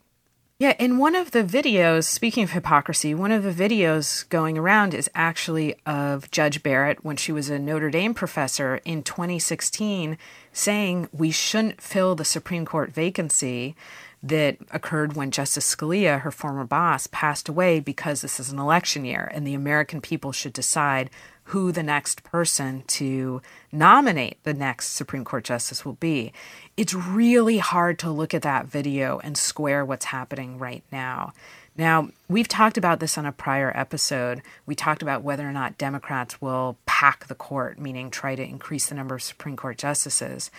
Yeah, 0.62 0.76
in 0.78 0.98
one 0.98 1.16
of 1.16 1.32
the 1.32 1.42
videos, 1.42 2.04
speaking 2.04 2.44
of 2.44 2.52
hypocrisy, 2.52 3.16
one 3.16 3.32
of 3.32 3.42
the 3.42 3.50
videos 3.50 4.28
going 4.28 4.56
around 4.56 4.94
is 4.94 5.10
actually 5.12 5.74
of 5.86 6.30
Judge 6.30 6.62
Barrett 6.62 7.04
when 7.04 7.16
she 7.16 7.32
was 7.32 7.50
a 7.50 7.58
Notre 7.58 7.90
Dame 7.90 8.14
professor 8.14 8.76
in 8.84 9.02
2016 9.02 10.16
saying 10.52 11.08
we 11.12 11.32
shouldn't 11.32 11.80
fill 11.80 12.14
the 12.14 12.24
Supreme 12.24 12.64
Court 12.64 12.92
vacancy 12.92 13.74
that 14.22 14.56
occurred 14.70 15.16
when 15.16 15.32
Justice 15.32 15.74
Scalia, 15.74 16.20
her 16.20 16.30
former 16.30 16.64
boss, 16.64 17.08
passed 17.08 17.48
away 17.48 17.80
because 17.80 18.20
this 18.22 18.38
is 18.38 18.52
an 18.52 18.60
election 18.60 19.04
year 19.04 19.28
and 19.34 19.44
the 19.44 19.54
American 19.54 20.00
people 20.00 20.30
should 20.30 20.52
decide 20.52 21.10
who 21.44 21.72
the 21.72 21.82
next 21.82 22.22
person 22.22 22.84
to 22.86 23.42
nominate 23.70 24.42
the 24.44 24.54
next 24.54 24.88
Supreme 24.88 25.24
Court 25.24 25.44
justice 25.44 25.84
will 25.84 25.94
be. 25.94 26.32
It's 26.76 26.94
really 26.94 27.58
hard 27.58 27.98
to 28.00 28.10
look 28.10 28.32
at 28.32 28.42
that 28.42 28.66
video 28.66 29.18
and 29.18 29.36
square 29.36 29.84
what's 29.84 30.06
happening 30.06 30.58
right 30.58 30.84
now. 30.92 31.32
Now, 31.76 32.10
we've 32.28 32.48
talked 32.48 32.76
about 32.76 33.00
this 33.00 33.16
on 33.16 33.24
a 33.24 33.32
prior 33.32 33.72
episode. 33.74 34.42
We 34.66 34.74
talked 34.74 35.02
about 35.02 35.22
whether 35.22 35.48
or 35.48 35.52
not 35.52 35.78
Democrats 35.78 36.40
will 36.40 36.76
pack 36.84 37.26
the 37.26 37.34
court, 37.34 37.78
meaning 37.78 38.10
try 38.10 38.34
to 38.34 38.42
increase 38.42 38.86
the 38.86 38.94
number 38.94 39.14
of 39.14 39.22
Supreme 39.22 39.56
Court 39.56 39.78
justices. 39.78 40.50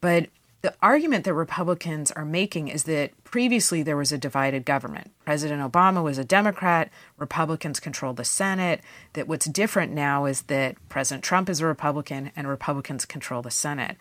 But 0.00 0.28
the 0.60 0.74
argument 0.82 1.24
that 1.24 1.34
Republicans 1.34 2.10
are 2.12 2.24
making 2.24 2.68
is 2.68 2.84
that 2.84 3.12
previously 3.22 3.82
there 3.82 3.96
was 3.96 4.10
a 4.10 4.18
divided 4.18 4.64
government. 4.64 5.12
President 5.24 5.62
Obama 5.62 6.02
was 6.02 6.18
a 6.18 6.24
Democrat, 6.24 6.90
Republicans 7.16 7.78
controlled 7.78 8.16
the 8.16 8.24
Senate. 8.24 8.80
That 9.12 9.28
what's 9.28 9.46
different 9.46 9.92
now 9.92 10.24
is 10.24 10.42
that 10.42 10.76
President 10.88 11.22
Trump 11.22 11.48
is 11.48 11.60
a 11.60 11.66
Republican 11.66 12.32
and 12.34 12.48
Republicans 12.48 13.04
control 13.04 13.40
the 13.40 13.52
Senate. 13.52 13.96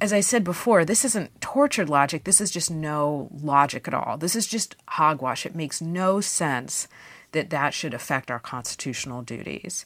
As 0.00 0.12
I 0.12 0.20
said 0.20 0.44
before, 0.44 0.84
this 0.84 1.04
isn't 1.04 1.40
tortured 1.42 1.90
logic. 1.90 2.24
This 2.24 2.40
is 2.40 2.50
just 2.50 2.70
no 2.70 3.28
logic 3.30 3.86
at 3.86 3.94
all. 3.94 4.16
This 4.16 4.34
is 4.34 4.46
just 4.46 4.74
hogwash. 4.88 5.44
It 5.44 5.54
makes 5.54 5.82
no 5.82 6.22
sense 6.22 6.88
that 7.32 7.50
that 7.50 7.74
should 7.74 7.92
affect 7.92 8.30
our 8.30 8.40
constitutional 8.40 9.22
duties. 9.22 9.84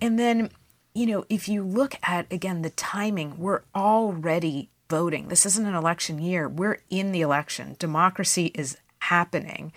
And 0.00 0.18
then, 0.18 0.50
you 0.94 1.06
know, 1.06 1.24
if 1.30 1.48
you 1.48 1.62
look 1.62 1.96
at, 2.02 2.30
again, 2.30 2.60
the 2.60 2.70
timing, 2.70 3.38
we're 3.38 3.62
already 3.74 4.68
voting. 4.88 5.28
This 5.28 5.46
isn't 5.46 5.66
an 5.66 5.74
election 5.74 6.18
year. 6.18 6.48
We're 6.48 6.78
in 6.90 7.12
the 7.12 7.20
election. 7.20 7.76
Democracy 7.78 8.52
is 8.54 8.76
happening. 9.00 9.72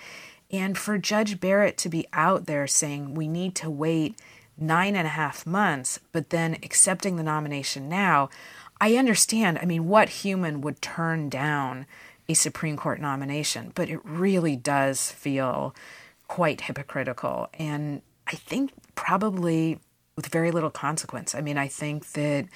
And 0.52 0.78
for 0.78 0.98
Judge 0.98 1.40
Barrett 1.40 1.78
to 1.80 1.90
be 1.90 2.08
out 2.14 2.46
there 2.46 2.68
saying 2.68 3.14
we 3.14 3.28
need 3.28 3.56
to 3.56 3.70
wait 3.70 4.20
nine 4.58 4.96
and 4.96 5.08
a 5.08 5.12
half 5.12 5.46
months, 5.46 6.00
but 6.12 6.32
then 6.32 6.58
accepting 6.64 7.16
the 7.16 7.24
nomination 7.24 7.88
now, 7.88 8.30
I 8.82 8.96
understand. 8.96 9.60
I 9.62 9.66
mean, 9.66 9.88
what 9.88 10.10
human 10.10 10.62
would 10.62 10.82
turn 10.82 11.30
down 11.30 11.86
a 12.28 12.34
Supreme 12.34 12.78
Court 12.78 13.00
nomination? 13.00 13.72
But 13.76 13.90
it 13.90 14.00
really 14.04 14.56
does 14.56 15.12
feel 15.12 15.76
quite 16.28 16.62
hypocritical. 16.62 17.50
And 17.54 18.02
I 18.28 18.36
think 18.36 18.72
probably 18.96 19.80
with 20.16 20.28
very 20.28 20.52
little 20.52 20.70
consequence. 20.70 21.34
I 21.34 21.42
mean, 21.42 21.58
I 21.58 21.68
think 21.68 22.12
that 22.12 22.48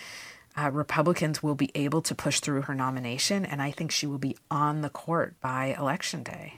uh, 0.56 0.70
Republicans 0.72 1.42
will 1.42 1.56
be 1.56 1.72
able 1.76 2.02
to 2.02 2.16
push 2.16 2.40
through 2.40 2.64
her 2.64 2.76
nomination, 2.76 3.46
and 3.46 3.62
I 3.62 3.72
think 3.72 3.92
she 3.92 4.08
will 4.08 4.18
be 4.18 4.38
on 4.52 4.82
the 4.82 4.90
court 4.90 5.36
by 5.42 5.76
Election 5.78 6.24
Day. 6.24 6.56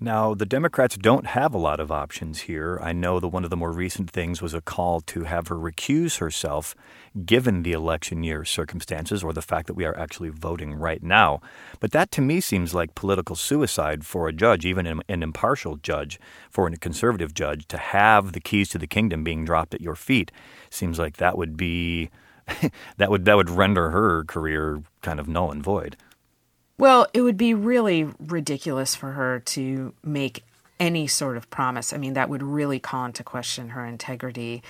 Now, 0.00 0.32
the 0.32 0.46
Democrats 0.46 0.96
don't 0.96 1.26
have 1.26 1.52
a 1.52 1.58
lot 1.58 1.80
of 1.80 1.90
options 1.90 2.42
here. 2.42 2.78
I 2.80 2.92
know 2.92 3.18
that 3.18 3.28
one 3.28 3.42
of 3.42 3.50
the 3.50 3.56
more 3.56 3.72
recent 3.72 4.08
things 4.08 4.40
was 4.40 4.54
a 4.54 4.60
call 4.60 5.00
to 5.00 5.24
have 5.24 5.48
her 5.48 5.56
recuse 5.56 6.18
herself, 6.18 6.76
given 7.26 7.64
the 7.64 7.72
election 7.72 8.22
year 8.22 8.44
circumstances 8.44 9.24
or 9.24 9.32
the 9.32 9.42
fact 9.42 9.66
that 9.66 9.74
we 9.74 9.84
are 9.84 9.98
actually 9.98 10.28
voting 10.28 10.74
right 10.74 11.02
now. 11.02 11.40
But 11.80 11.90
that 11.90 12.12
to 12.12 12.20
me 12.20 12.40
seems 12.40 12.74
like 12.74 12.94
political 12.94 13.34
suicide 13.34 14.06
for 14.06 14.28
a 14.28 14.32
judge, 14.32 14.64
even 14.64 14.86
an, 14.86 15.02
impartial 15.08 15.74
judge, 15.74 16.20
for 16.48 16.68
a 16.68 16.76
conservative 16.76 17.34
judge, 17.34 17.66
to 17.66 17.76
have 17.76 18.34
the 18.34 18.40
keys 18.40 18.68
to 18.68 18.78
the 18.78 18.86
kingdom 18.86 19.24
being 19.24 19.44
dropped 19.44 19.74
at 19.74 19.80
your 19.80 19.96
feet. 19.96 20.30
Seems 20.70 21.00
like 21.00 21.16
that 21.16 21.36
would 21.36 21.56
be. 21.56 22.10
that 22.96 23.10
would 23.10 23.24
that 23.24 23.36
would 23.36 23.50
render 23.50 23.90
her 23.90 24.24
career 24.24 24.82
kind 25.02 25.20
of 25.20 25.28
null 25.28 25.50
and 25.50 25.62
void. 25.62 25.96
Well, 26.78 27.08
it 27.12 27.22
would 27.22 27.36
be 27.36 27.54
really 27.54 28.08
ridiculous 28.20 28.94
for 28.94 29.12
her 29.12 29.40
to 29.40 29.94
make 30.04 30.44
any 30.78 31.08
sort 31.08 31.36
of 31.36 31.50
promise. 31.50 31.92
I 31.92 31.96
mean, 31.96 32.14
that 32.14 32.28
would 32.28 32.42
really 32.42 32.78
call 32.78 33.04
into 33.04 33.24
question 33.24 33.70
her 33.70 33.84
integrity. 33.84 34.62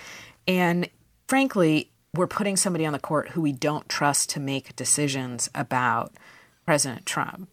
And 0.47 0.89
frankly, 1.27 1.91
we're 2.15 2.27
putting 2.27 2.57
somebody 2.57 2.87
on 2.87 2.95
the 2.95 2.99
court 2.99 3.31
who 3.31 3.43
we 3.43 3.53
don't 3.53 3.89
trust 3.89 4.31
to 4.31 4.41
make 4.41 4.75
decisions 4.75 5.51
about 5.55 6.15
President 6.65 7.05
Trump. 7.05 7.49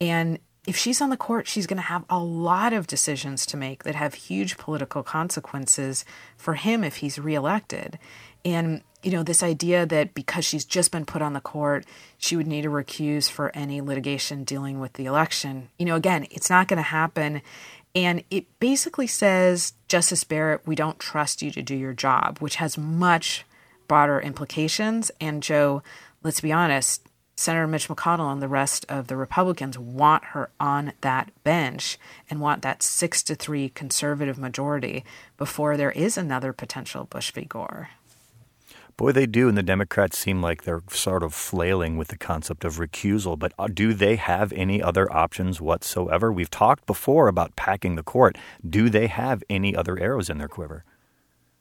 And 0.00 0.38
if 0.66 0.76
she's 0.76 1.00
on 1.00 1.10
the 1.10 1.16
court, 1.16 1.46
she's 1.46 1.66
going 1.66 1.76
to 1.76 1.82
have 1.82 2.04
a 2.08 2.18
lot 2.18 2.72
of 2.72 2.86
decisions 2.86 3.44
to 3.46 3.56
make 3.56 3.84
that 3.84 3.94
have 3.94 4.14
huge 4.14 4.56
political 4.56 5.02
consequences 5.02 6.04
for 6.36 6.54
him 6.54 6.84
if 6.84 6.96
he's 6.96 7.18
reelected. 7.18 7.98
And 8.44 8.82
you 9.02 9.10
know, 9.10 9.22
this 9.22 9.42
idea 9.42 9.86
that 9.86 10.14
because 10.14 10.44
she's 10.44 10.64
just 10.64 10.92
been 10.92 11.04
put 11.04 11.22
on 11.22 11.32
the 11.32 11.40
court, 11.40 11.86
she 12.18 12.36
would 12.36 12.46
need 12.46 12.62
to 12.62 12.68
recuse 12.68 13.30
for 13.30 13.50
any 13.54 13.80
litigation 13.80 14.44
dealing 14.44 14.80
with 14.80 14.94
the 14.94 15.06
election. 15.06 15.68
You 15.78 15.86
know, 15.86 15.96
again, 15.96 16.26
it's 16.30 16.50
not 16.50 16.68
going 16.68 16.78
to 16.78 16.82
happen. 16.82 17.42
And 17.94 18.22
it 18.30 18.46
basically 18.60 19.06
says, 19.06 19.72
Justice 19.88 20.24
Barrett, 20.24 20.66
we 20.66 20.74
don't 20.74 20.98
trust 20.98 21.42
you 21.42 21.50
to 21.50 21.62
do 21.62 21.74
your 21.74 21.92
job, 21.92 22.38
which 22.38 22.56
has 22.56 22.78
much 22.78 23.44
broader 23.88 24.20
implications. 24.20 25.10
And 25.20 25.42
Joe, 25.42 25.82
let's 26.22 26.40
be 26.40 26.52
honest, 26.52 27.02
Senator 27.34 27.66
Mitch 27.66 27.88
McConnell 27.88 28.30
and 28.30 28.42
the 28.42 28.48
rest 28.48 28.84
of 28.88 29.06
the 29.06 29.16
Republicans 29.16 29.78
want 29.78 30.26
her 30.26 30.50
on 30.60 30.92
that 31.00 31.30
bench 31.42 31.98
and 32.28 32.38
want 32.38 32.60
that 32.62 32.82
six 32.82 33.22
to 33.24 33.34
three 33.34 33.70
conservative 33.70 34.38
majority 34.38 35.04
before 35.38 35.78
there 35.78 35.90
is 35.90 36.18
another 36.18 36.52
potential 36.52 37.04
Bush 37.04 37.32
v. 37.32 37.46
Gore. 37.46 37.88
Boy, 39.00 39.12
they 39.12 39.24
do. 39.24 39.48
And 39.48 39.56
the 39.56 39.62
Democrats 39.62 40.18
seem 40.18 40.42
like 40.42 40.64
they're 40.64 40.82
sort 40.90 41.22
of 41.22 41.32
flailing 41.32 41.96
with 41.96 42.08
the 42.08 42.18
concept 42.18 42.66
of 42.66 42.76
recusal. 42.76 43.38
But 43.38 43.54
uh, 43.58 43.68
do 43.72 43.94
they 43.94 44.16
have 44.16 44.52
any 44.52 44.82
other 44.82 45.10
options 45.10 45.58
whatsoever? 45.58 46.30
We've 46.30 46.50
talked 46.50 46.84
before 46.84 47.26
about 47.26 47.56
packing 47.56 47.94
the 47.94 48.02
court. 48.02 48.36
Do 48.68 48.90
they 48.90 49.06
have 49.06 49.42
any 49.48 49.74
other 49.74 49.98
arrows 49.98 50.28
in 50.28 50.36
their 50.36 50.48
quiver? 50.48 50.84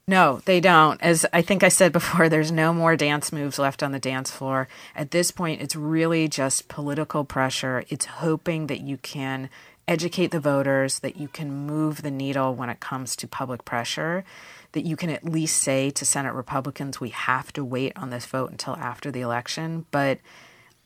No, 0.06 0.42
they 0.44 0.60
don't. 0.60 1.02
As 1.02 1.26
I 1.32 1.42
think 1.42 1.64
I 1.64 1.70
said 1.70 1.94
before, 1.94 2.28
there's 2.28 2.52
no 2.52 2.74
more 2.74 2.98
dance 2.98 3.32
moves 3.32 3.58
left 3.58 3.82
on 3.84 3.94
the 3.94 4.00
dance 4.00 4.30
floor. 4.30 4.68
At 4.94 5.12
this 5.12 5.32
point, 5.32 5.62
it's 5.62 5.78
really 5.78 6.28
just 6.28 6.68
political 6.68 7.24
pressure. 7.24 7.86
It's 7.88 8.04
hoping 8.04 8.68
that 8.68 8.82
you 8.82 8.98
can 8.98 9.50
educate 9.88 10.32
the 10.32 10.42
voters, 10.42 11.00
that 11.00 11.16
you 11.16 11.30
can 11.30 11.66
move 11.66 12.02
the 12.02 12.12
needle 12.12 12.54
when 12.54 12.70
it 12.70 12.82
comes 12.82 13.16
to 13.16 13.30
public 13.30 13.64
pressure 13.64 14.26
that 14.74 14.86
you 14.86 14.96
can 14.96 15.10
at 15.10 15.26
least 15.26 15.62
say 15.62 15.90
to 15.92 16.06
Senate 16.06 16.34
Republicans, 16.34 17.00
we 17.00 17.10
have 17.10 17.52
to 17.54 17.66
wait 17.66 17.94
on 17.96 18.10
this 18.10 18.26
vote 18.26 18.52
until 18.52 18.76
after 18.76 19.12
the 19.12 19.22
election. 19.22 19.86
But 19.92 20.20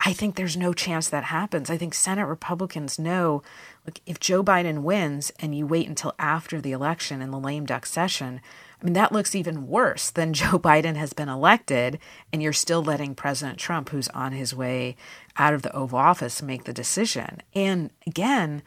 I 0.06 0.12
think 0.12 0.36
there's 0.36 0.58
no 0.58 0.74
chance 0.74 1.08
that 1.10 1.26
happens. 1.26 1.70
I 1.70 1.78
think 1.78 1.94
Senate 1.94 2.26
Republicans 2.26 3.00
know 3.00 3.42
look, 3.86 4.00
if 4.06 4.20
Joe 4.20 4.44
Biden 4.44 4.82
wins 4.82 5.32
and 5.40 5.56
you 5.56 5.66
wait 5.66 5.88
until 5.88 6.14
after 6.20 6.60
the 6.60 6.74
election 6.74 7.22
in 7.22 7.32
the 7.32 7.40
lame 7.40 7.66
duck 7.66 7.86
session, 7.86 8.42
I 8.82 8.86
mean, 8.86 8.94
that 8.94 9.14
looks 9.14 9.34
even 9.34 9.68
worse 9.68 10.10
than 10.10 10.34
Joe 10.34 10.60
Biden 10.60 10.98
has 10.98 11.14
been 11.14 11.30
elected, 11.30 12.00
and 12.32 12.44
you're 12.44 12.52
still 12.52 12.84
letting 12.84 13.16
President 13.16 13.58
Trump, 13.58 13.90
who's 13.90 14.10
on 14.10 14.34
his 14.34 14.54
way 14.54 14.98
out 15.38 15.54
of 15.54 15.62
the 15.62 15.74
Oval 15.74 16.00
Office, 16.00 16.42
make 16.42 16.66
the 16.66 16.74
decision. 16.74 17.42
And 17.54 17.92
again, 18.06 18.62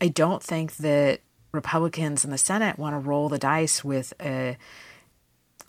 I 0.00 0.08
don't 0.08 0.42
think 0.42 0.76
that 0.76 1.20
Republicans 1.52 2.24
in 2.24 2.30
the 2.30 2.38
Senate 2.38 2.78
want 2.78 2.94
to 2.94 2.98
roll 2.98 3.28
the 3.28 3.38
dice 3.38 3.82
with 3.82 4.12
a 4.20 4.56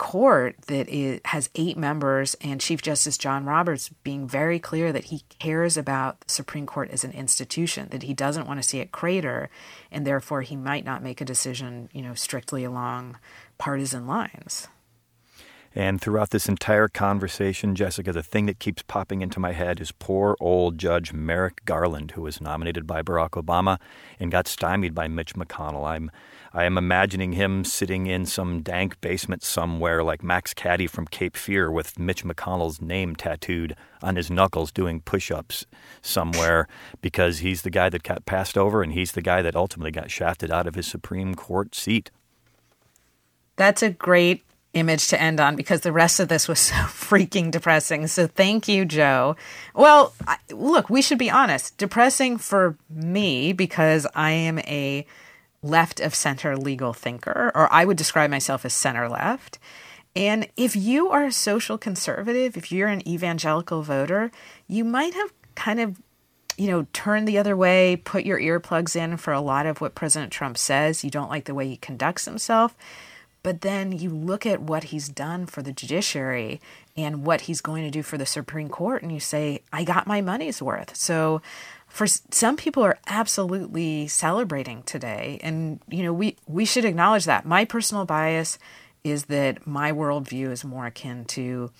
court 0.00 0.56
that 0.68 0.88
has 1.26 1.50
eight 1.54 1.76
members 1.76 2.34
and 2.40 2.58
Chief 2.58 2.80
Justice 2.80 3.18
John 3.18 3.44
Roberts 3.44 3.90
being 4.02 4.26
very 4.26 4.58
clear 4.58 4.92
that 4.92 5.04
he 5.04 5.24
cares 5.38 5.76
about 5.76 6.20
the 6.20 6.32
Supreme 6.32 6.64
Court 6.64 6.90
as 6.90 7.04
an 7.04 7.12
institution, 7.12 7.88
that 7.90 8.04
he 8.04 8.14
doesn't 8.14 8.46
want 8.46 8.62
to 8.62 8.66
see 8.66 8.78
it 8.78 8.92
crater, 8.92 9.50
and 9.90 10.06
therefore 10.06 10.40
he 10.40 10.56
might 10.56 10.86
not 10.86 11.02
make 11.02 11.20
a 11.20 11.24
decision, 11.26 11.90
you 11.92 12.00
know, 12.00 12.14
strictly 12.14 12.64
along 12.64 13.18
partisan 13.58 14.06
lines. 14.06 14.68
And 15.74 16.00
throughout 16.00 16.30
this 16.30 16.48
entire 16.48 16.88
conversation, 16.88 17.76
Jessica, 17.76 18.12
the 18.12 18.24
thing 18.24 18.46
that 18.46 18.58
keeps 18.58 18.82
popping 18.82 19.22
into 19.22 19.38
my 19.38 19.52
head 19.52 19.80
is 19.80 19.92
poor 19.92 20.36
old 20.40 20.78
Judge 20.78 21.12
Merrick 21.12 21.64
Garland, 21.64 22.12
who 22.12 22.22
was 22.22 22.40
nominated 22.40 22.88
by 22.88 23.02
Barack 23.02 23.30
Obama 23.30 23.78
and 24.18 24.32
got 24.32 24.48
stymied 24.48 24.94
by 24.94 25.06
Mitch 25.06 25.34
McConnell. 25.34 25.86
I'm 25.86 26.10
I 26.52 26.64
am 26.64 26.76
imagining 26.76 27.32
him 27.32 27.64
sitting 27.64 28.08
in 28.08 28.26
some 28.26 28.60
dank 28.62 29.00
basement 29.00 29.44
somewhere 29.44 30.02
like 30.02 30.24
Max 30.24 30.52
Cady 30.52 30.88
from 30.88 31.06
Cape 31.06 31.36
Fear 31.36 31.70
with 31.70 31.96
Mitch 31.96 32.24
McConnell's 32.24 32.82
name 32.82 33.14
tattooed 33.14 33.76
on 34.02 34.16
his 34.16 34.32
knuckles 34.32 34.72
doing 34.72 35.00
push 35.00 35.30
ups 35.30 35.64
somewhere 36.02 36.66
because 37.00 37.38
he's 37.38 37.62
the 37.62 37.70
guy 37.70 37.88
that 37.88 38.02
got 38.02 38.26
passed 38.26 38.58
over 38.58 38.82
and 38.82 38.94
he's 38.94 39.12
the 39.12 39.22
guy 39.22 39.42
that 39.42 39.54
ultimately 39.54 39.92
got 39.92 40.10
shafted 40.10 40.50
out 40.50 40.66
of 40.66 40.74
his 40.74 40.88
Supreme 40.88 41.36
Court 41.36 41.72
seat. 41.72 42.10
That's 43.54 43.82
a 43.82 43.90
great 43.90 44.42
image 44.74 45.08
to 45.08 45.20
end 45.20 45.40
on 45.40 45.56
because 45.56 45.80
the 45.80 45.92
rest 45.92 46.20
of 46.20 46.28
this 46.28 46.46
was 46.48 46.58
so 46.60 46.74
freaking 46.74 47.50
depressing. 47.50 48.06
So 48.06 48.26
thank 48.26 48.68
you, 48.68 48.84
Joe. 48.84 49.36
Well, 49.74 50.14
I, 50.26 50.38
look, 50.50 50.90
we 50.90 51.02
should 51.02 51.18
be 51.18 51.30
honest. 51.30 51.76
Depressing 51.78 52.38
for 52.38 52.76
me 52.88 53.52
because 53.52 54.06
I 54.14 54.30
am 54.30 54.58
a 54.60 55.06
left 55.62 56.00
of 56.00 56.14
center 56.14 56.56
legal 56.56 56.92
thinker, 56.92 57.52
or 57.54 57.70
I 57.72 57.84
would 57.84 57.98
describe 57.98 58.30
myself 58.30 58.64
as 58.64 58.72
center 58.72 59.08
left. 59.08 59.58
And 60.16 60.48
if 60.56 60.74
you 60.74 61.08
are 61.10 61.26
a 61.26 61.32
social 61.32 61.78
conservative, 61.78 62.56
if 62.56 62.72
you're 62.72 62.88
an 62.88 63.06
evangelical 63.06 63.82
voter, 63.82 64.32
you 64.66 64.84
might 64.84 65.14
have 65.14 65.32
kind 65.54 65.78
of 65.80 66.00
you 66.56 66.66
know, 66.66 66.86
turn 66.92 67.24
the 67.24 67.38
other 67.38 67.56
way, 67.56 67.96
put 67.96 68.26
your 68.26 68.38
earplugs 68.38 68.94
in 68.94 69.16
for 69.16 69.32
a 69.32 69.40
lot 69.40 69.64
of 69.64 69.80
what 69.80 69.94
President 69.94 70.30
Trump 70.30 70.58
says. 70.58 71.02
You 71.02 71.10
don't 71.10 71.30
like 71.30 71.46
the 71.46 71.54
way 71.54 71.66
he 71.66 71.78
conducts 71.78 72.26
himself. 72.26 72.76
But 73.42 73.62
then 73.62 73.92
you 73.92 74.10
look 74.10 74.44
at 74.44 74.60
what 74.60 74.84
he's 74.84 75.08
done 75.08 75.46
for 75.46 75.62
the 75.62 75.72
judiciary 75.72 76.60
and 76.96 77.24
what 77.24 77.42
he's 77.42 77.60
going 77.60 77.84
to 77.84 77.90
do 77.90 78.02
for 78.02 78.18
the 78.18 78.26
Supreme 78.26 78.68
Court, 78.68 79.02
and 79.02 79.10
you 79.10 79.20
say, 79.20 79.62
I 79.72 79.84
got 79.84 80.06
my 80.06 80.20
money's 80.20 80.60
worth. 80.60 80.94
So 80.96 81.40
for 81.88 82.06
some 82.06 82.56
people 82.56 82.82
are 82.82 82.98
absolutely 83.06 84.06
celebrating 84.08 84.82
today. 84.82 85.40
And, 85.42 85.80
you 85.88 86.02
know, 86.02 86.12
we, 86.12 86.36
we 86.46 86.64
should 86.64 86.84
acknowledge 86.84 87.24
that. 87.24 87.46
My 87.46 87.64
personal 87.64 88.04
bias 88.04 88.58
is 89.02 89.24
that 89.26 89.66
my 89.66 89.90
worldview 89.90 90.50
is 90.50 90.64
more 90.64 90.86
akin 90.86 91.24
to 91.24 91.70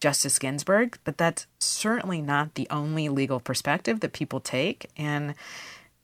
Justice 0.00 0.38
Ginsburg, 0.38 0.98
but 1.04 1.16
that's 1.16 1.46
certainly 1.60 2.20
not 2.20 2.54
the 2.54 2.66
only 2.70 3.08
legal 3.08 3.38
perspective 3.38 4.00
that 4.00 4.12
people 4.12 4.40
take. 4.40 4.90
And 4.96 5.34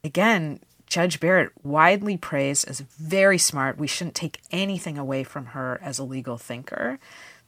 again, 0.05 0.61
Judge 0.89 1.21
Barrett, 1.21 1.53
widely 1.63 2.17
praised 2.17 2.69
as 2.69 2.81
very 2.81 3.39
smart. 3.39 3.79
We 3.79 3.87
shouldn't 3.87 4.15
take 4.15 4.41
anything 4.51 4.97
away 4.97 5.23
from 5.23 5.47
her 5.47 5.79
as 5.83 5.99
a 5.99 6.05
legal 6.05 6.39
thinker. 6.39 6.99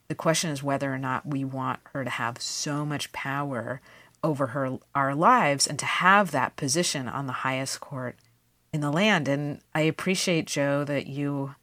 The 0.08 0.14
question 0.14 0.50
is 0.50 0.62
whether 0.62 0.92
or 0.92 0.98
not 0.98 1.26
we 1.26 1.44
want 1.44 1.80
her 1.92 2.04
to 2.04 2.10
have 2.10 2.42
so 2.42 2.84
much 2.84 3.12
power 3.12 3.80
over 4.22 4.48
her 4.48 4.78
our 4.94 5.14
lives 5.14 5.66
and 5.66 5.78
to 5.78 5.86
have 5.86 6.30
that 6.30 6.56
position 6.56 7.08
on 7.08 7.26
the 7.26 7.32
highest 7.32 7.80
court 7.80 8.16
in 8.72 8.80
the 8.80 8.90
land. 8.90 9.28
And 9.28 9.60
I 9.74 9.82
appreciate 9.82 10.46
Joe 10.46 10.84
that 10.84 11.06
you 11.06 11.54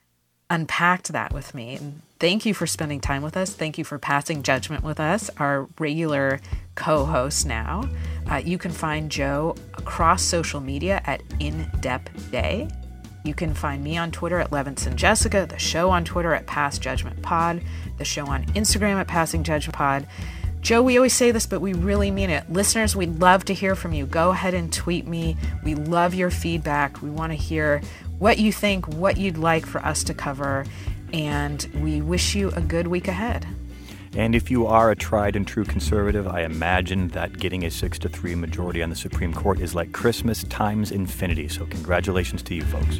unpacked 0.50 1.10
that 1.10 1.34
with 1.34 1.54
me. 1.54 1.76
And 1.76 2.02
thank 2.20 2.46
you 2.46 2.54
for 2.54 2.68
spending 2.68 3.00
time 3.00 3.22
with 3.22 3.38
us. 3.38 3.54
Thank 3.54 3.78
you 3.78 3.84
for 3.84 3.98
passing 3.98 4.44
judgment 4.44 4.84
with 4.84 5.00
us, 5.00 5.30
our 5.38 5.68
regular 5.80 6.40
co 6.76 7.06
host 7.06 7.46
now. 7.46 7.90
Uh, 8.30 8.38
you 8.38 8.58
can 8.58 8.72
find 8.72 9.10
Joe 9.12 9.56
across 9.76 10.24
social 10.24 10.60
media 10.60 11.02
at 11.06 11.22
In 11.40 11.70
Depth 11.82 12.32
Day. 12.32 12.68
You 13.24 13.34
can 13.34 13.54
find 13.54 13.84
me 13.84 13.98
on 13.98 14.12
Twitter 14.12 14.40
at 14.40 14.52
Levinson 14.52 14.96
Jessica, 14.96 15.46
the 15.50 15.60
show 15.60 15.90
on 15.90 16.06
Twitter 16.06 16.34
at 16.34 16.46
Pass 16.46 16.78
Judgment 16.80 17.22
Pod, 17.22 17.62
the 17.98 18.06
show 18.06 18.26
on 18.26 18.46
Instagram 18.48 18.96
at 18.96 19.08
Passing 19.08 19.44
Judgment 19.44 19.76
Pod. 19.76 20.08
Joe, 20.62 20.82
we 20.82 20.98
always 20.98 21.14
say 21.14 21.32
this, 21.32 21.46
but 21.46 21.62
we 21.62 21.74
really 21.74 22.12
mean 22.12 22.30
it. 22.30 22.52
Listeners, 22.52 22.96
we'd 22.96 23.20
love 23.20 23.46
to 23.46 23.54
hear 23.54 23.76
from 23.76 23.94
you. 23.94 24.06
Go 24.06 24.32
ahead 24.32 24.54
and 24.54 24.72
tweet 24.72 25.08
me. 25.08 25.38
We 25.64 25.76
love 25.76 26.14
your 26.14 26.32
feedback. 26.32 27.02
We 27.02 27.10
want 27.10 27.32
to 27.32 27.38
hear 27.38 27.82
what 28.20 28.40
you 28.40 28.52
think, 28.52 28.88
what 28.88 29.18
you'd 29.18 29.38
like 29.38 29.66
for 29.66 29.84
us 29.86 30.04
to 30.06 30.14
cover, 30.14 30.66
and 31.14 31.68
we 31.76 32.02
wish 32.02 32.36
you 32.36 32.50
a 32.52 32.62
good 32.62 32.88
week 32.88 33.08
ahead. 33.08 33.48
And 34.14 34.34
if 34.34 34.50
you 34.50 34.66
are 34.66 34.90
a 34.90 34.96
tried 34.96 35.36
and 35.36 35.46
true 35.46 35.66
conservative, 35.66 36.28
I 36.28 36.42
imagine 36.42 37.10
that 37.10 37.38
getting 37.38 37.66
a 37.66 37.70
6 37.72 38.00
to 38.00 38.10
3 38.10 38.36
majority 38.36 38.82
on 38.82 38.90
the 38.90 38.96
Supreme 38.96 39.34
Court 39.34 39.60
is 39.60 39.76
like 39.76 39.92
Christmas 39.92 40.44
times 40.46 40.92
infinity. 40.92 41.48
So, 41.50 41.66
congratulations 41.66 42.42
to 42.44 42.56
you 42.56 42.64
folks. 42.64 43.00